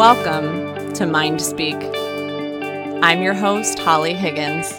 Welcome 0.00 0.94
to 0.94 1.04
Mind 1.04 1.42
Speak. 1.42 1.76
I'm 3.02 3.20
your 3.20 3.34
host, 3.34 3.78
Holly 3.78 4.14
Higgins, 4.14 4.72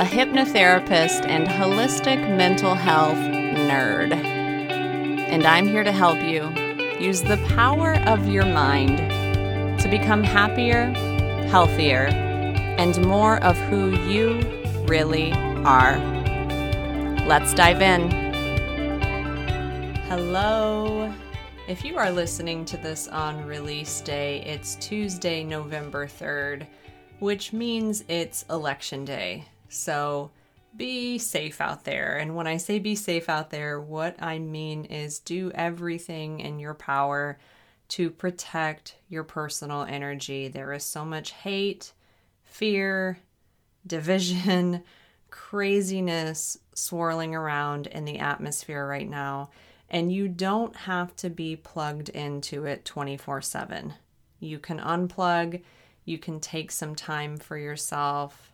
a 0.00 0.06
hypnotherapist 0.06 1.26
and 1.26 1.46
holistic 1.46 2.16
mental 2.34 2.74
health 2.74 3.18
nerd. 3.18 4.14
And 4.14 5.44
I'm 5.44 5.66
here 5.66 5.84
to 5.84 5.92
help 5.92 6.22
you 6.22 6.48
use 6.98 7.20
the 7.20 7.36
power 7.48 7.96
of 8.06 8.26
your 8.26 8.46
mind 8.46 8.96
to 9.82 9.88
become 9.90 10.22
happier, 10.22 10.86
healthier, 11.50 12.06
and 12.06 13.06
more 13.06 13.44
of 13.44 13.58
who 13.68 13.90
you 14.08 14.40
really 14.86 15.32
are. 15.66 15.98
Let's 17.26 17.52
dive 17.52 17.82
in. 17.82 18.10
Hello. 20.08 21.12
If 21.66 21.82
you 21.82 21.96
are 21.96 22.10
listening 22.10 22.66
to 22.66 22.76
this 22.76 23.08
on 23.08 23.46
release 23.46 24.02
day, 24.02 24.42
it's 24.42 24.74
Tuesday, 24.74 25.42
November 25.42 26.06
3rd, 26.06 26.66
which 27.20 27.54
means 27.54 28.04
it's 28.06 28.44
election 28.50 29.06
day. 29.06 29.46
So 29.70 30.30
be 30.76 31.16
safe 31.16 31.62
out 31.62 31.84
there. 31.84 32.18
And 32.18 32.36
when 32.36 32.46
I 32.46 32.58
say 32.58 32.78
be 32.78 32.94
safe 32.94 33.30
out 33.30 33.48
there, 33.48 33.80
what 33.80 34.22
I 34.22 34.38
mean 34.40 34.84
is 34.84 35.20
do 35.20 35.50
everything 35.54 36.40
in 36.40 36.58
your 36.58 36.74
power 36.74 37.38
to 37.88 38.10
protect 38.10 38.96
your 39.08 39.24
personal 39.24 39.84
energy. 39.84 40.48
There 40.48 40.74
is 40.74 40.84
so 40.84 41.02
much 41.02 41.30
hate, 41.30 41.94
fear, 42.44 43.18
division, 43.86 44.82
craziness 45.30 46.58
swirling 46.74 47.34
around 47.34 47.86
in 47.86 48.04
the 48.04 48.18
atmosphere 48.18 48.86
right 48.86 49.08
now 49.08 49.48
and 49.90 50.12
you 50.12 50.28
don't 50.28 50.74
have 50.74 51.14
to 51.16 51.30
be 51.30 51.56
plugged 51.56 52.08
into 52.10 52.64
it 52.64 52.84
24 52.84 53.42
7. 53.42 53.94
You 54.40 54.58
can 54.58 54.78
unplug, 54.78 55.62
you 56.04 56.18
can 56.18 56.40
take 56.40 56.70
some 56.70 56.94
time 56.94 57.36
for 57.36 57.56
yourself, 57.56 58.52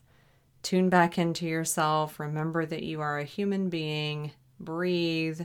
tune 0.62 0.88
back 0.88 1.18
into 1.18 1.46
yourself, 1.46 2.20
remember 2.20 2.66
that 2.66 2.82
you 2.82 3.00
are 3.00 3.18
a 3.18 3.24
human 3.24 3.68
being, 3.68 4.32
breathe. 4.58 5.42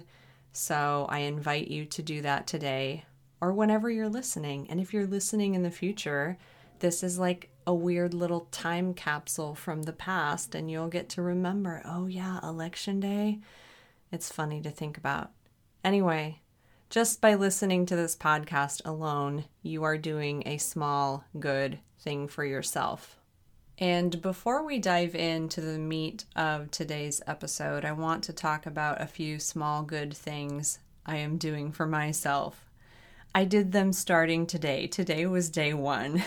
So 0.51 1.05
I 1.09 1.19
invite 1.19 1.67
you 1.67 1.85
to 1.85 2.01
do 2.01 2.21
that 2.21 2.47
today 2.47 3.05
or 3.41 3.51
whenever 3.53 3.89
you're 3.89 4.09
listening. 4.09 4.67
And 4.69 4.79
if 4.79 4.93
you're 4.93 5.07
listening 5.07 5.55
in 5.55 5.63
the 5.63 5.71
future, 5.71 6.37
this 6.79 7.03
is 7.03 7.19
like 7.19 7.49
a 7.67 7.73
weird 7.73 8.13
little 8.13 8.47
time 8.51 8.93
capsule 8.93 9.55
from 9.55 9.83
the 9.83 9.93
past, 9.93 10.55
and 10.55 10.69
you'll 10.69 10.87
get 10.87 11.09
to 11.09 11.21
remember 11.21 11.81
oh, 11.85 12.07
yeah, 12.07 12.39
election 12.43 12.99
day. 12.99 13.39
It's 14.11 14.31
funny 14.31 14.61
to 14.61 14.69
think 14.69 14.97
about. 14.97 15.31
Anyway, 15.85 16.41
just 16.89 17.21
by 17.21 17.35
listening 17.35 17.85
to 17.85 17.95
this 17.95 18.15
podcast 18.15 18.81
alone, 18.85 19.45
you 19.61 19.83
are 19.83 19.99
doing 19.99 20.41
a 20.47 20.57
small 20.57 21.23
good 21.39 21.77
thing 21.99 22.27
for 22.27 22.43
yourself. 22.43 23.19
And 23.77 24.19
before 24.19 24.65
we 24.65 24.79
dive 24.79 25.13
into 25.13 25.61
the 25.61 25.77
meat 25.77 26.25
of 26.35 26.71
today's 26.71 27.21
episode, 27.27 27.85
I 27.85 27.91
want 27.91 28.23
to 28.23 28.33
talk 28.33 28.65
about 28.65 28.99
a 28.99 29.05
few 29.05 29.37
small 29.37 29.83
good 29.83 30.17
things 30.17 30.79
I 31.05 31.17
am 31.17 31.37
doing 31.37 31.71
for 31.71 31.85
myself. 31.85 32.71
I 33.35 33.45
did 33.45 33.71
them 33.71 33.93
starting 33.93 34.47
today. 34.47 34.87
Today 34.87 35.27
was 35.27 35.51
day 35.51 35.75
one. 35.75 36.23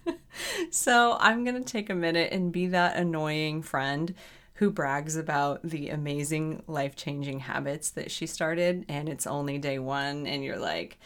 so 0.70 1.18
I'm 1.20 1.44
going 1.44 1.62
to 1.62 1.72
take 1.72 1.90
a 1.90 1.94
minute 1.94 2.32
and 2.32 2.50
be 2.50 2.68
that 2.68 2.96
annoying 2.96 3.60
friend 3.60 4.14
who 4.58 4.70
brags 4.70 5.16
about 5.16 5.62
the 5.62 5.88
amazing 5.88 6.62
life 6.66 6.96
changing 6.96 7.40
habits 7.40 7.90
that 7.90 8.10
she 8.10 8.26
started, 8.26 8.84
and 8.88 9.08
it's 9.08 9.26
only 9.26 9.58
day 9.58 9.78
one, 9.78 10.26
and 10.26 10.44
you're 10.44 10.58
like, 10.58 10.98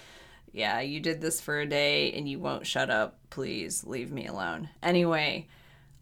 yeah, 0.52 0.80
you 0.80 1.00
did 1.00 1.20
this 1.20 1.40
for 1.40 1.60
a 1.60 1.66
day 1.66 2.12
and 2.12 2.28
you 2.28 2.38
won't 2.38 2.66
shut 2.66 2.90
up. 2.90 3.18
Please 3.30 3.84
leave 3.84 4.12
me 4.12 4.26
alone. 4.26 4.68
Anyway, 4.82 5.48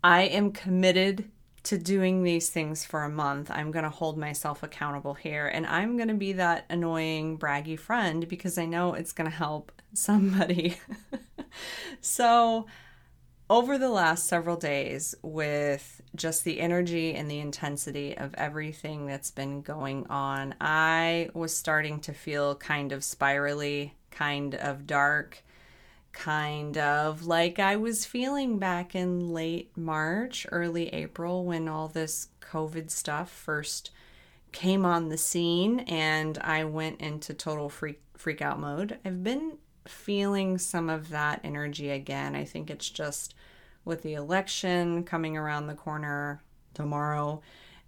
I 0.03 0.23
am 0.23 0.51
committed 0.51 1.31
to 1.63 1.79
doing 1.79 2.23
these 2.23 2.51
things 2.51 2.85
for 2.85 3.05
a 3.05 3.09
month. 3.09 3.51
I'm 3.51 3.71
going 3.71 3.85
to 3.85 3.91
hold 3.91 4.19
myself 4.19 4.63
accountable 4.63 5.15
here 5.15 5.47
and 5.47 5.67
I'm 5.67 5.97
going 5.97 6.09
to 6.09 6.15
be 6.15 6.33
that 6.35 6.65
annoying, 6.69 7.39
braggy 7.39 7.79
friend 7.79 8.27
because 8.29 8.59
I 8.59 8.67
know 8.67 8.95
it's 8.95 9.13
going 9.13 9.31
to 9.31 9.37
help 9.37 9.71
somebody. 9.93 10.79
so, 12.01 12.67
over 13.51 13.79
the 13.79 13.91
last 13.91 14.27
several 14.27 14.57
days, 14.57 15.13
with 15.23 16.01
just 16.15 16.45
the 16.45 16.61
energy 16.61 17.15
and 17.17 17.29
the 17.29 17.41
intensity 17.41 18.17
of 18.17 18.33
everything 18.35 19.07
that's 19.07 19.33
been 19.33 19.61
going 19.61 20.07
on, 20.07 20.55
I 20.61 21.31
was 21.35 21.55
starting 21.55 21.99
to 22.03 22.13
feel 22.13 22.55
kind 22.55 22.93
of 22.93 23.03
spirally, 23.03 23.95
kind 24.13 24.55
of 24.55 24.87
dark, 24.87 25.43
kind 26.13 26.79
of 26.79 27.27
like 27.27 27.59
I 27.59 27.75
was 27.75 28.07
feeling 28.07 28.61
back 28.61 28.95
in 28.95 29.33
late 29.33 29.77
March, 29.77 30.47
early 30.53 30.89
April 30.91 31.45
when 31.45 31.69
all 31.69 31.89
this 31.89 32.29
COVID 32.41 32.89
stuff 32.89 33.31
first 33.31 33.91
came 34.53 34.85
on 34.85 35.09
the 35.09 35.19
scene 35.19 35.81
and 35.81 36.39
I 36.39 36.65
went 36.65 37.01
into 37.01 37.35
total 37.35 37.69
freak 37.69 38.01
freak 38.17 38.43
out 38.43 38.61
mode. 38.61 38.99
I've 39.05 39.25
been 39.25 39.59
feeling 39.87 40.59
some 40.59 40.91
of 40.91 41.09
that 41.09 41.41
energy 41.43 41.91
again. 41.91 42.35
I 42.37 42.45
think 42.45 42.71
it's 42.71 42.91
just 42.91 43.35
with 43.85 44.03
the 44.03 44.15
election 44.15 45.05
coming 45.05 45.37
around 45.37 45.67
the 45.67 45.75
corner 45.75 46.43
tomorrow 46.75 47.41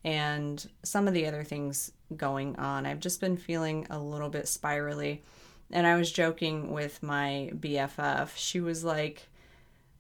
and 0.05 0.69
some 0.83 1.07
of 1.07 1.15
the 1.15 1.27
other 1.27 1.45
things 1.45 1.93
going 2.17 2.57
on. 2.57 2.87
I've 2.87 3.01
just 3.01 3.21
been 3.21 3.37
feeling 3.37 3.87
a 3.91 3.99
little 3.99 4.29
bit 4.29 4.49
spirally. 4.49 5.23
And 5.71 5.87
I 5.87 5.97
was 5.97 6.13
joking 6.13 6.71
with 6.71 7.03
my 7.03 7.51
BFF. 7.55 8.31
She 8.37 8.61
was 8.61 8.85
like, 8.85 9.29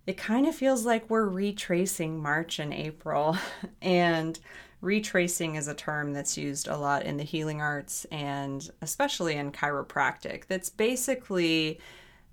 it 0.06 0.16
kind 0.16 0.46
of 0.46 0.54
feels 0.54 0.84
like 0.84 1.08
we're 1.08 1.28
retracing 1.28 2.20
March 2.20 2.58
and 2.58 2.74
April. 2.74 3.36
and 3.82 4.38
retracing 4.80 5.54
is 5.54 5.68
a 5.68 5.74
term 5.74 6.12
that's 6.12 6.36
used 6.36 6.66
a 6.66 6.76
lot 6.76 7.04
in 7.04 7.16
the 7.16 7.22
healing 7.22 7.60
arts 7.60 8.04
and 8.10 8.68
especially 8.82 9.36
in 9.36 9.52
chiropractic. 9.52 10.46
That's 10.46 10.68
basically 10.68 11.78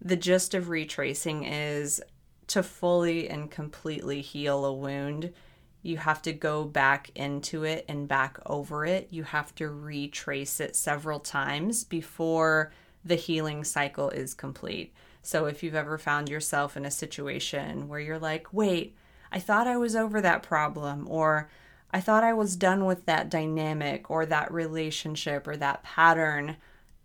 the 0.01 0.15
gist 0.15 0.55
of 0.55 0.69
retracing 0.69 1.43
is 1.43 2.01
to 2.49 2.63
fully 2.63 3.29
and 3.29 3.49
completely 3.49 4.21
heal 4.21 4.65
a 4.65 4.73
wound, 4.73 5.33
you 5.81 5.97
have 5.97 6.21
to 6.23 6.33
go 6.33 6.65
back 6.65 7.09
into 7.15 7.63
it 7.63 7.85
and 7.87 8.07
back 8.07 8.37
over 8.45 8.85
it. 8.85 9.07
You 9.11 9.23
have 9.23 9.55
to 9.55 9.69
retrace 9.69 10.59
it 10.59 10.75
several 10.75 11.19
times 11.19 11.83
before 11.83 12.71
the 13.05 13.15
healing 13.15 13.63
cycle 13.63 14.09
is 14.09 14.33
complete. 14.33 14.93
So, 15.21 15.45
if 15.45 15.63
you've 15.63 15.75
ever 15.75 15.97
found 15.97 16.29
yourself 16.29 16.75
in 16.75 16.85
a 16.85 16.91
situation 16.91 17.87
where 17.87 17.99
you're 17.99 18.19
like, 18.19 18.53
wait, 18.53 18.95
I 19.31 19.39
thought 19.39 19.67
I 19.67 19.77
was 19.77 19.95
over 19.95 20.21
that 20.21 20.43
problem, 20.43 21.07
or 21.09 21.49
I 21.91 22.01
thought 22.01 22.23
I 22.23 22.33
was 22.33 22.55
done 22.55 22.85
with 22.85 23.05
that 23.05 23.29
dynamic 23.29 24.09
or 24.09 24.25
that 24.25 24.51
relationship 24.51 25.47
or 25.47 25.55
that 25.57 25.83
pattern, 25.83 26.57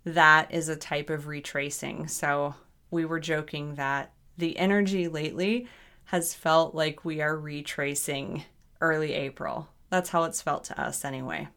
that 0.05 0.53
is 0.53 0.69
a 0.69 0.76
type 0.76 1.11
of 1.11 1.26
retracing. 1.26 2.09
So, 2.09 2.55
we 2.91 3.05
were 3.05 3.21
joking 3.21 3.75
that 3.75 4.13
the 4.36 4.58
energy 4.58 5.08
lately 5.08 5.68
has 6.06 6.34
felt 6.34 6.74
like 6.74 7.04
we 7.04 7.20
are 7.20 7.38
retracing 7.38 8.44
early 8.80 9.12
April. 9.12 9.68
That's 9.90 10.10
how 10.10 10.24
it's 10.24 10.42
felt 10.42 10.64
to 10.64 10.80
us, 10.80 11.04
anyway. 11.04 11.48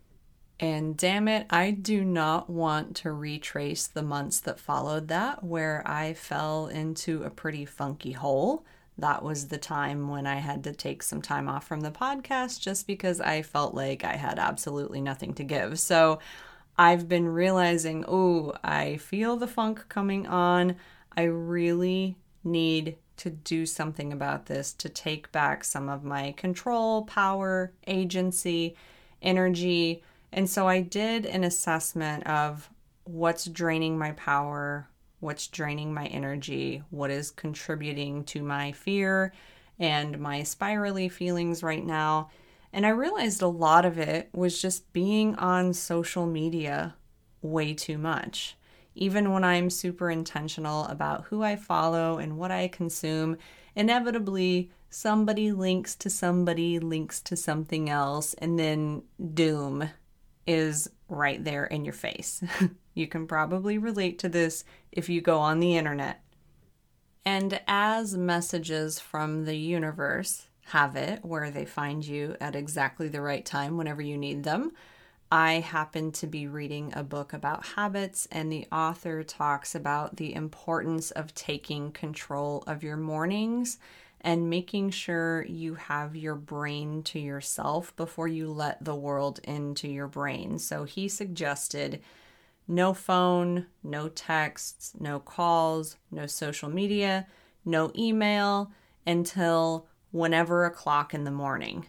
And 0.59 0.97
damn 0.97 1.27
it, 1.27 1.45
I 1.49 1.71
do 1.71 2.03
not 2.03 2.49
want 2.49 2.95
to 2.97 3.11
retrace 3.11 3.85
the 3.87 4.01
months 4.01 4.39
that 4.41 4.59
followed 4.59 5.07
that, 5.09 5.43
where 5.43 5.83
I 5.85 6.13
fell 6.13 6.67
into 6.67 7.23
a 7.23 7.29
pretty 7.29 7.65
funky 7.65 8.13
hole. 8.13 8.65
That 8.97 9.21
was 9.21 9.49
the 9.49 9.59
time 9.59 10.07
when 10.07 10.25
I 10.25 10.37
had 10.37 10.63
to 10.63 10.73
take 10.73 11.03
some 11.03 11.21
time 11.21 11.47
off 11.47 11.67
from 11.67 11.81
the 11.81 11.91
podcast 11.91 12.61
just 12.61 12.87
because 12.87 13.21
I 13.21 13.43
felt 13.43 13.75
like 13.75 14.03
I 14.03 14.15
had 14.15 14.39
absolutely 14.39 15.01
nothing 15.01 15.35
to 15.35 15.43
give. 15.43 15.79
So 15.79 16.17
I've 16.75 17.07
been 17.07 17.27
realizing, 17.27 18.03
oh, 18.07 18.53
I 18.63 18.97
feel 18.97 19.35
the 19.35 19.47
funk 19.47 19.85
coming 19.89 20.25
on. 20.25 20.77
I 21.15 21.23
really 21.23 22.17
need 22.51 22.97
to 23.17 23.29
do 23.29 23.65
something 23.65 24.13
about 24.13 24.45
this 24.45 24.73
to 24.73 24.89
take 24.89 25.31
back 25.31 25.63
some 25.63 25.89
of 25.89 26.03
my 26.03 26.33
control, 26.37 27.03
power, 27.05 27.73
agency, 27.87 28.75
energy. 29.21 30.03
And 30.31 30.49
so 30.49 30.67
I 30.67 30.81
did 30.81 31.25
an 31.25 31.43
assessment 31.43 32.25
of 32.27 32.69
what's 33.05 33.45
draining 33.45 33.97
my 33.97 34.11
power, 34.11 34.87
what's 35.19 35.47
draining 35.47 35.93
my 35.93 36.05
energy, 36.07 36.83
what 36.89 37.09
is 37.09 37.31
contributing 37.31 38.23
to 38.25 38.43
my 38.43 38.71
fear 38.71 39.33
and 39.79 40.19
my 40.19 40.43
spirally 40.43 41.09
feelings 41.09 41.63
right 41.63 41.85
now. 41.85 42.29
And 42.73 42.85
I 42.85 42.89
realized 42.89 43.41
a 43.41 43.47
lot 43.47 43.85
of 43.85 43.97
it 43.97 44.29
was 44.33 44.61
just 44.61 44.91
being 44.93 45.35
on 45.35 45.73
social 45.73 46.25
media 46.25 46.95
way 47.41 47.73
too 47.73 47.97
much 47.97 48.56
even 48.97 49.31
when 49.31 49.43
I'm 49.43 49.69
super 49.69 50.09
intentional 50.09 50.85
about 50.85 51.25
who 51.25 51.43
I 51.43 51.55
follow 51.55 52.17
and 52.17 52.37
what 52.37 52.51
I 52.51 52.67
consume, 52.67 53.37
inevitably 53.75 54.71
somebody 54.89 55.51
links 55.51 55.95
to 55.97 56.09
somebody, 56.09 56.79
links 56.79 57.21
to 57.21 57.35
something 57.35 57.89
else, 57.89 58.33
and 58.35 58.57
then 58.57 59.03
doom 59.33 59.89
is 60.47 60.89
right 61.09 61.43
there 61.43 61.65
in 61.65 61.85
your 61.85 61.93
face. 61.93 62.43
you 62.95 63.07
can 63.07 63.27
probably 63.27 63.77
relate 63.77 64.17
to 64.19 64.29
this 64.29 64.63
if 64.91 65.09
you 65.09 65.21
go 65.21 65.37
on 65.39 65.59
the 65.59 65.77
internet. 65.77 66.23
And 67.23 67.61
as 67.67 68.17
messages 68.17 68.99
from 68.99 69.45
the 69.45 69.57
universe 69.57 70.47
have 70.67 70.95
it, 70.95 71.23
where 71.23 71.51
they 71.51 71.65
find 71.65 72.05
you 72.05 72.35
at 72.41 72.55
exactly 72.55 73.09
the 73.09 73.21
right 73.21 73.45
time 73.45 73.77
whenever 73.77 74.01
you 74.01 74.17
need 74.17 74.43
them, 74.43 74.71
I 75.31 75.55
happen 75.55 76.13
to 76.13 76.27
be 76.27 76.47
reading 76.47 76.93
a 76.95 77.03
book 77.03 77.33
about 77.33 77.65
habits, 77.65 78.27
and 78.31 78.49
the 78.49 78.65
author 78.71 79.23
talks 79.23 79.75
about 79.75 80.15
the 80.15 80.33
importance 80.33 81.11
of 81.11 81.35
taking 81.35 81.91
control 81.91 82.63
of 82.65 82.81
your 82.81 82.95
mornings 82.95 83.77
and 84.21 84.49
making 84.49 84.91
sure 84.91 85.45
you 85.45 85.75
have 85.75 86.15
your 86.15 86.35
brain 86.35 87.03
to 87.03 87.19
yourself 87.19 87.95
before 87.95 88.27
you 88.27 88.49
let 88.49 88.83
the 88.83 88.95
world 88.95 89.39
into 89.43 89.87
your 89.87 90.07
brain. 90.07 90.59
So 90.59 90.85
he 90.85 91.09
suggested 91.09 92.01
no 92.67 92.93
phone, 92.93 93.67
no 93.83 94.09
texts, 94.09 94.93
no 94.99 95.19
calls, 95.19 95.97
no 96.09 96.25
social 96.25 96.69
media, 96.69 97.27
no 97.65 97.91
email 97.97 98.71
until 99.05 99.87
whenever 100.11 100.65
o'clock 100.65 101.13
in 101.13 101.25
the 101.25 101.31
morning. 101.31 101.85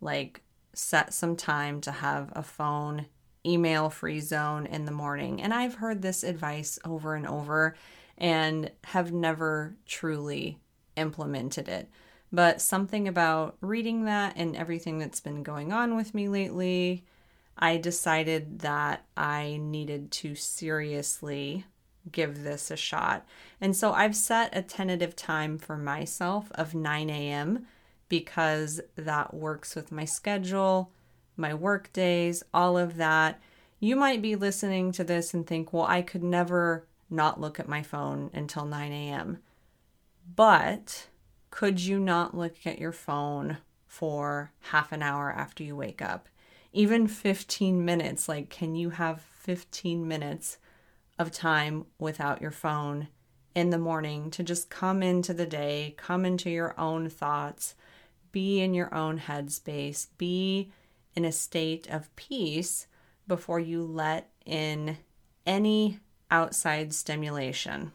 Like 0.00 0.42
set 0.72 1.12
some 1.12 1.36
time 1.36 1.80
to 1.82 1.92
have 1.92 2.32
a 2.34 2.42
phone 2.42 3.06
email 3.44 3.88
free 3.90 4.20
zone 4.20 4.66
in 4.66 4.84
the 4.84 4.92
morning. 4.92 5.40
And 5.40 5.52
I've 5.54 5.76
heard 5.76 6.02
this 6.02 6.22
advice 6.22 6.78
over 6.84 7.14
and 7.14 7.26
over 7.26 7.74
and 8.18 8.70
have 8.84 9.12
never 9.12 9.74
truly 9.86 10.58
implemented 10.96 11.68
it. 11.68 11.88
But 12.32 12.60
something 12.60 13.08
about 13.08 13.56
reading 13.60 14.04
that 14.04 14.34
and 14.36 14.54
everything 14.54 14.98
that's 14.98 15.20
been 15.20 15.42
going 15.42 15.72
on 15.72 15.96
with 15.96 16.14
me 16.14 16.28
lately, 16.28 17.04
I 17.58 17.76
decided 17.76 18.60
that 18.60 19.04
I 19.16 19.58
needed 19.60 20.12
to 20.12 20.34
seriously 20.34 21.64
give 22.12 22.44
this 22.44 22.70
a 22.70 22.76
shot. 22.76 23.26
And 23.60 23.74
so 23.74 23.92
I've 23.92 24.16
set 24.16 24.56
a 24.56 24.62
tentative 24.62 25.16
time 25.16 25.58
for 25.58 25.76
myself 25.76 26.50
of 26.54 26.74
9 26.74 27.10
a.m 27.10 27.66
because 28.10 28.82
that 28.96 29.32
works 29.32 29.74
with 29.74 29.90
my 29.90 30.04
schedule, 30.04 30.92
my 31.38 31.54
work 31.54 31.90
days, 31.94 32.42
all 32.52 32.76
of 32.76 32.96
that. 32.96 33.40
You 33.78 33.96
might 33.96 34.20
be 34.20 34.36
listening 34.36 34.92
to 34.92 35.04
this 35.04 35.32
and 35.32 35.46
think, 35.46 35.72
well, 35.72 35.86
I 35.88 36.02
could 36.02 36.22
never 36.22 36.86
not 37.08 37.40
look 37.40 37.58
at 37.58 37.68
my 37.68 37.82
phone 37.82 38.30
until 38.34 38.66
9 38.66 38.92
a.m. 38.92 39.38
But 40.36 41.06
could 41.50 41.80
you 41.80 41.98
not 41.98 42.36
look 42.36 42.66
at 42.66 42.78
your 42.78 42.92
phone 42.92 43.56
for 43.86 44.52
half 44.60 44.92
an 44.92 45.02
hour 45.02 45.32
after 45.32 45.64
you 45.64 45.74
wake 45.74 46.02
up? 46.02 46.28
Even 46.72 47.06
15 47.06 47.82
minutes. 47.82 48.28
Like, 48.28 48.50
can 48.50 48.74
you 48.74 48.90
have 48.90 49.22
15 49.22 50.06
minutes 50.06 50.58
of 51.18 51.32
time 51.32 51.86
without 51.98 52.42
your 52.42 52.50
phone 52.50 53.08
in 53.54 53.70
the 53.70 53.78
morning 53.78 54.30
to 54.30 54.42
just 54.42 54.70
come 54.70 55.02
into 55.02 55.34
the 55.34 55.46
day, 55.46 55.94
come 55.96 56.24
into 56.24 56.50
your 56.50 56.78
own 56.78 57.08
thoughts, 57.08 57.74
be 58.32 58.60
in 58.60 58.74
your 58.74 58.94
own 58.94 59.20
headspace, 59.20 60.08
be 60.18 60.70
in 61.14 61.24
a 61.24 61.32
state 61.32 61.88
of 61.88 62.14
peace 62.16 62.86
before 63.26 63.60
you 63.60 63.82
let 63.82 64.30
in 64.44 64.98
any 65.46 66.00
outside 66.30 66.92
stimulation. 66.92 67.92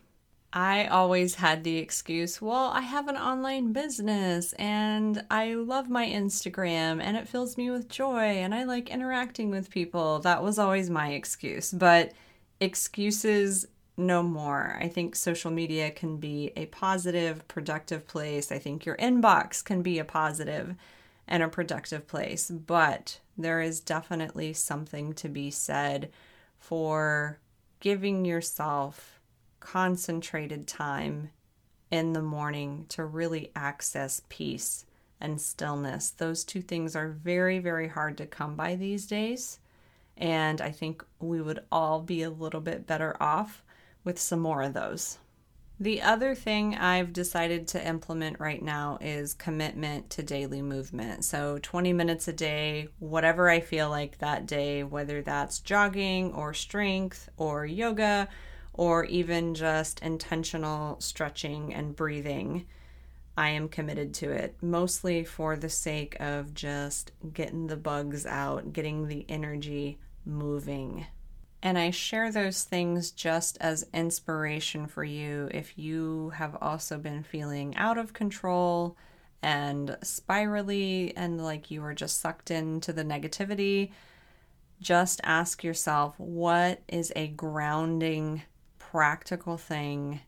I 0.54 0.88
always 0.88 1.36
had 1.36 1.66
the 1.66 1.78
excuse, 1.78 2.42
well, 2.42 2.70
I 2.70 2.80
have 2.80 3.10
an 3.10 3.18
online 3.18 3.74
business 3.74 4.54
and 4.54 5.22
I 5.30 5.56
love 5.56 5.90
my 5.90 6.08
Instagram 6.08 7.02
and 7.02 7.18
it 7.18 7.28
fills 7.28 7.58
me 7.58 7.70
with 7.70 7.90
joy 7.90 8.38
and 8.38 8.56
I 8.56 8.64
like 8.64 8.90
interacting 8.90 9.50
with 9.50 9.70
people. 9.70 10.20
That 10.20 10.42
was 10.42 10.58
always 10.58 10.90
my 10.90 11.10
excuse. 11.10 11.72
But 11.72 12.14
excuses 12.62 13.68
no 13.98 14.22
more. 14.22 14.78
I 14.80 14.88
think 14.88 15.16
social 15.16 15.52
media 15.52 15.92
can 15.92 16.18
be 16.18 16.52
a 16.56 16.66
positive, 16.68 17.48
productive 17.48 18.08
place. 18.08 18.52
I 18.52 18.60
think 18.60 18.86
your 18.86 18.98
inbox 18.98 19.64
can 19.64 19.82
be 19.82 20.00
a 20.00 20.06
positive 20.06 20.76
and 21.28 21.42
a 21.42 21.48
productive 21.48 22.08
place, 22.08 22.50
but 22.50 23.20
there 23.38 23.62
is 23.62 23.80
definitely 23.80 24.54
something 24.54 25.14
to 25.14 25.30
be 25.30 25.50
said 25.50 26.10
for 26.60 27.40
giving 27.80 28.26
yourself 28.26 29.20
concentrated 29.60 30.68
time 30.68 31.30
in 31.90 32.14
the 32.14 32.22
morning 32.22 32.86
to 32.90 33.06
really 33.06 33.52
access 33.56 34.22
peace 34.30 34.86
and 35.20 35.40
stillness. 35.40 36.10
Those 36.12 36.44
two 36.44 36.62
things 36.62 36.96
are 36.96 37.10
very, 37.10 37.60
very 37.60 37.88
hard 37.88 38.18
to 38.18 38.26
come 38.26 38.56
by 38.56 38.76
these 38.76 39.06
days. 39.06 39.60
And 40.18 40.62
I 40.62 40.72
think 40.72 41.04
we 41.20 41.42
would 41.42 41.60
all 41.72 42.02
be 42.02 42.22
a 42.22 42.30
little 42.30 42.62
bit 42.62 42.88
better 42.88 43.16
off 43.22 43.64
with 44.06 44.18
some 44.18 44.40
more 44.40 44.62
of 44.62 44.74
those. 44.74 45.18
The 45.78 46.02
other 46.02 46.34
thing 46.36 46.76
I've 46.76 47.12
decided 47.12 47.68
to 47.70 47.86
implement 47.86 48.40
right 48.40 48.64
now 48.64 48.98
is 49.02 49.34
commitment 49.34 50.10
to 50.12 50.24
daily 50.24 50.62
movement. 50.62 51.26
So 51.26 51.60
20 51.62 51.92
minutes 51.92 52.30
a 52.30 52.34
day, 52.34 52.88
whatever 53.00 53.50
I 53.50 53.60
feel 53.60 53.90
like 53.90 54.20
that 54.20 54.46
day, 54.46 54.84
whether 54.84 55.22
that's 55.22 55.60
jogging 55.60 56.32
or 56.32 56.54
strength 56.54 57.28
or 57.36 57.66
yoga 57.66 58.30
or 58.72 59.04
even 59.06 59.54
just 59.54 60.00
intentional 60.00 61.02
stretching 61.02 61.74
and 61.74 61.94
breathing. 61.94 62.66
I 63.38 63.50
am 63.50 63.68
committed 63.68 64.14
to 64.16 64.32
it, 64.32 64.56
mostly 64.62 65.26
for 65.26 65.58
the 65.58 65.70
sake 65.70 66.16
of 66.22 66.54
just 66.54 67.12
getting 67.34 67.68
the 67.68 67.76
bugs 67.76 68.26
out, 68.26 68.72
getting 68.72 69.10
the 69.10 69.26
energy 69.28 70.00
moving. 70.26 71.06
And 71.62 71.78
I 71.78 71.90
share 71.90 72.32
those 72.32 72.64
things 72.64 73.12
just 73.12 73.58
as 73.60 73.88
inspiration 73.94 74.88
for 74.88 75.04
you 75.04 75.50
if 75.52 75.78
you 75.78 76.32
have 76.36 76.56
also 76.62 76.98
been 76.98 77.24
feeling 77.24 77.76
out 77.76 77.98
of 77.98 78.14
control 78.14 78.96
and 79.42 79.98
spirally 80.04 81.14
and 81.16 81.44
like 81.44 81.72
you 81.72 81.84
are 81.84 81.94
just 81.94 82.20
sucked 82.20 82.52
into 82.52 82.94
the 82.94 83.04
negativity. 83.04 83.92
Just 84.80 85.22
ask 85.24 85.64
yourself 85.64 86.16
what 86.18 86.82
is 86.88 87.12
a 87.16 87.28
grounding, 87.28 88.44
practical 88.78 89.58
thing 89.58 90.22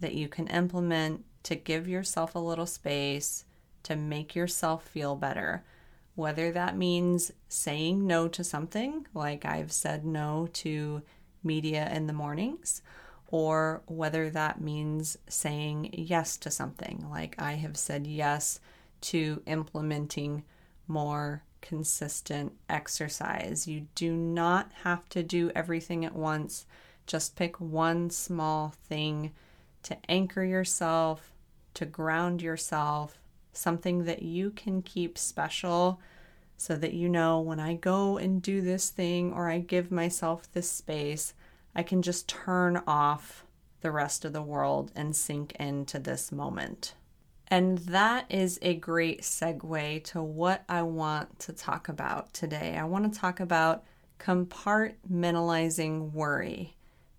that 0.00 0.14
you 0.14 0.28
can 0.28 0.46
implement 0.46 1.24
to 1.44 1.56
give 1.56 1.88
yourself 1.88 2.34
a 2.34 2.40
little 2.40 2.66
space 2.66 3.44
to 3.84 3.96
make 3.96 4.34
yourself 4.34 4.86
feel 4.86 5.16
better 5.16 5.64
whether 6.18 6.50
that 6.50 6.76
means 6.76 7.30
saying 7.48 8.04
no 8.04 8.26
to 8.26 8.42
something, 8.42 9.06
like 9.14 9.44
I've 9.44 9.70
said 9.70 10.04
no 10.04 10.48
to 10.54 11.00
media 11.44 11.88
in 11.92 12.08
the 12.08 12.12
mornings, 12.12 12.82
or 13.28 13.82
whether 13.86 14.28
that 14.30 14.60
means 14.60 15.16
saying 15.28 15.90
yes 15.92 16.36
to 16.38 16.50
something, 16.50 17.06
like 17.08 17.36
I 17.38 17.52
have 17.52 17.76
said 17.76 18.04
yes 18.04 18.58
to 19.02 19.42
implementing 19.46 20.42
more 20.88 21.44
consistent 21.60 22.52
exercise. 22.68 23.68
You 23.68 23.86
do 23.94 24.12
not 24.12 24.72
have 24.82 25.08
to 25.10 25.22
do 25.22 25.52
everything 25.54 26.04
at 26.04 26.16
once. 26.16 26.66
Just 27.06 27.36
pick 27.36 27.60
one 27.60 28.10
small 28.10 28.74
thing 28.88 29.34
to 29.84 29.96
anchor 30.08 30.42
yourself, 30.42 31.32
to 31.74 31.86
ground 31.86 32.42
yourself, 32.42 33.20
something 33.52 34.04
that 34.04 34.22
you 34.22 34.50
can 34.50 34.82
keep 34.82 35.18
special 35.18 36.00
so 36.56 36.76
that 36.76 36.92
you 36.92 37.08
know 37.08 37.40
when 37.40 37.60
I 37.60 37.74
go 37.74 38.18
and 38.18 38.42
do 38.42 38.60
this 38.60 38.90
thing 38.90 39.32
or 39.32 39.48
I 39.48 39.58
give 39.58 39.90
myself 39.90 40.50
this 40.52 40.70
space, 40.70 41.34
I 41.74 41.82
can 41.82 42.02
just 42.02 42.28
turn 42.28 42.82
off 42.86 43.44
the 43.80 43.92
rest 43.92 44.24
of 44.24 44.32
the 44.32 44.42
world 44.42 44.90
and 44.96 45.14
sink 45.14 45.52
into 45.52 45.98
this 45.98 46.32
moment. 46.32 46.94
And 47.46 47.78
that 47.78 48.26
is 48.28 48.58
a 48.60 48.74
great 48.74 49.22
segue 49.22 50.04
to 50.04 50.22
what 50.22 50.64
I 50.68 50.82
want 50.82 51.38
to 51.40 51.52
talk 51.52 51.88
about 51.88 52.34
today. 52.34 52.76
I 52.76 52.84
want 52.84 53.12
to 53.12 53.18
talk 53.18 53.40
about 53.40 53.84
compartmentalizing 54.18 56.12
worry. 56.12 56.76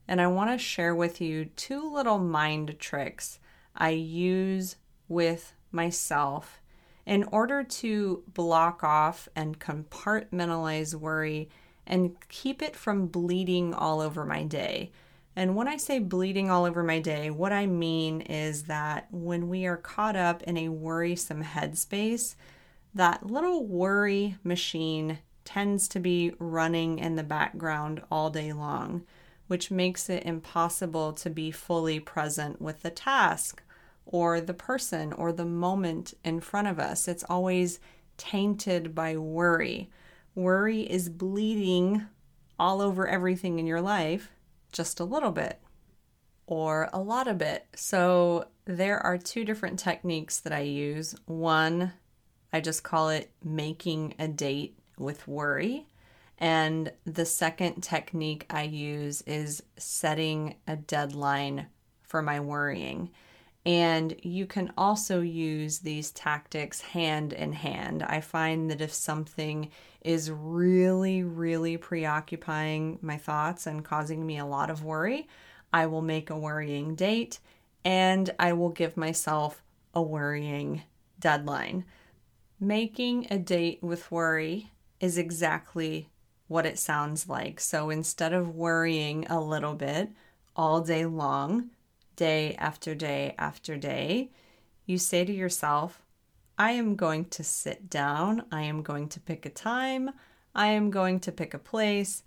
And 0.08 0.20
I 0.20 0.28
want 0.28 0.52
to 0.52 0.58
share 0.58 0.94
with 0.94 1.22
you 1.22 1.46
two 1.46 1.92
little 1.92 2.20
mind 2.20 2.76
tricks 2.80 3.40
I 3.76 3.90
use 3.92 4.76
with 5.08 5.54
myself 5.72 6.62
in 7.06 7.24
order 7.26 7.64
to 7.64 8.24
block 8.34 8.84
off 8.84 9.28
and 9.36 9.60
compartmentalize 9.60 10.94
worry 10.94 11.50
and 11.88 12.16
keep 12.30 12.62
it 12.62 12.76
from 12.76 13.08
bleeding 13.08 13.74
all 13.74 14.00
over 14.00 14.24
my 14.26 14.44
day. 14.44 14.92
And 15.36 15.56
when 15.56 15.68
I 15.68 15.78
say 15.78 16.00
bleeding 16.00 16.50
all 16.50 16.66
over 16.66 16.84
my 16.84 17.00
day, 17.00 17.32
what 17.32 17.52
I 17.52 17.66
mean 17.66 18.22
is 18.22 18.64
that 18.64 19.08
when 19.12 19.50
we 19.50 19.66
are 19.66 19.78
caught 19.78 20.16
up 20.16 20.44
in 20.44 20.58
a 20.58 20.70
worrisome 20.70 21.44
headspace, 21.44 22.36
that 22.94 23.26
little 23.26 23.66
worry 23.66 24.38
machine 24.44 25.20
tends 25.46 25.88
to 25.88 26.00
be 26.00 26.34
running 26.38 27.00
in 27.00 27.16
the 27.16 27.24
background 27.24 28.04
all 28.12 28.30
day 28.30 28.54
long, 28.54 29.04
which 29.48 29.72
makes 29.72 30.10
it 30.10 30.26
impossible 30.26 31.14
to 31.14 31.30
be 31.30 31.50
fully 31.50 32.00
present 32.00 32.62
with 32.62 32.84
the 32.84 32.92
task 32.92 33.64
or 34.12 34.42
the 34.42 34.54
person 34.56 35.13
or 35.13 35.32
the 35.32 35.46
moment 35.46 36.16
in 36.25 36.42
front 36.42 36.68
of 36.68 36.80
us. 36.80 37.08
It's 37.08 37.24
always 37.30 37.80
tainted 38.18 38.96
by 38.96 39.16
worry. 39.16 39.89
Worry 40.34 40.82
is 40.82 41.10
bleeding 41.10 42.06
all 42.60 42.82
over 42.82 43.08
everything 43.08 43.60
in 43.60 43.68
your 43.68 43.82
life 43.82 44.32
just 44.72 45.00
a 45.00 45.06
little 45.06 45.32
bit 45.32 45.60
or 46.48 46.89
a 46.92 47.00
lot 47.00 47.28
of 47.28 47.42
it. 47.42 47.68
So 47.75 48.48
there 48.66 49.00
are 49.00 49.18
two 49.18 49.46
different 49.46 49.78
techniques 49.78 50.39
that 50.39 50.54
I 50.54 50.62
use. 50.62 51.16
One, 51.25 51.94
I 52.51 52.62
just 52.62 52.84
call 52.84 53.10
it 53.10 53.32
making 53.44 54.16
a 54.18 54.28
date 54.28 54.78
with 54.98 55.28
worry. 55.28 55.86
And 56.39 56.92
the 57.06 57.25
second 57.25 57.82
technique 57.82 58.48
I 58.50 58.63
use 58.63 59.22
is 59.24 59.62
setting 59.78 60.56
a 60.68 60.75
deadline 60.75 61.68
for 62.01 62.24
my 62.24 62.39
worrying. 62.39 63.12
And 63.66 64.16
you 64.24 64.46
can 64.46 64.72
also 64.78 65.22
use 65.22 65.80
these 65.80 66.12
tactics 66.12 66.82
hand 66.82 67.34
in 67.34 67.54
hand. 67.54 68.04
I 68.04 68.22
find 68.22 68.72
that 68.72 68.82
if 68.82 68.94
something 68.94 69.70
is 70.01 70.32
really, 70.32 71.24
really 71.24 71.78
preoccupying 71.78 73.00
my 73.01 73.18
thoughts 73.18 73.68
and 73.68 73.84
causing 73.84 74.25
me 74.25 74.38
a 74.38 74.46
lot 74.46 74.70
of 74.70 74.84
worry, 74.84 75.28
I 75.74 75.86
will 75.88 76.01
make 76.01 76.30
a 76.30 76.38
worrying 76.38 76.96
date 76.96 77.39
and 77.84 78.30
I 78.39 78.54
will 78.54 78.70
give 78.70 78.98
myself 78.98 79.62
a 79.94 80.01
worrying 80.01 80.84
deadline. 81.20 81.86
Making 82.60 83.28
a 83.30 83.38
date 83.38 83.80
with 83.82 84.12
worry 84.12 84.72
is 85.00 85.18
exactly 85.18 86.10
what 86.48 86.66
it 86.66 86.80
sounds 86.80 87.30
like. 87.30 87.60
So 87.60 87.89
instead 87.89 88.34
of 88.34 88.56
worrying 88.56 89.28
a 89.30 89.39
little 89.39 89.75
bit 89.75 90.10
all 90.56 90.82
day 90.82 91.06
long, 91.06 91.70
day 92.20 92.54
after 92.60 92.94
day 92.94 93.34
after 93.38 93.78
day, 93.78 94.30
you 94.86 94.98
say 94.98 95.24
to 95.24 95.32
yourself, 95.32 96.02
I 96.58 96.72
am 96.72 96.98
going 96.98 97.24
to 97.26 97.46
sit 97.46 97.90
down. 97.90 98.44
I 98.52 98.64
am 98.64 98.84
going 98.84 99.08
to 99.10 99.22
pick 99.22 99.46
a 99.46 99.50
time. 99.50 100.10
I 100.54 100.68
am 100.68 100.92
going 100.92 101.22
to 101.22 101.32
pick 101.32 101.54
a 101.54 101.60
place. 101.60 102.24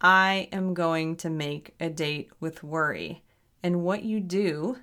I 0.00 0.48
am 0.50 0.74
going 0.74 1.14
to 1.18 1.30
make 1.30 1.76
a 1.78 1.88
date 1.88 2.32
with 2.40 2.64
worry. 2.64 3.22
And 3.62 3.84
what 3.84 4.02
you 4.02 4.18
do 4.18 4.78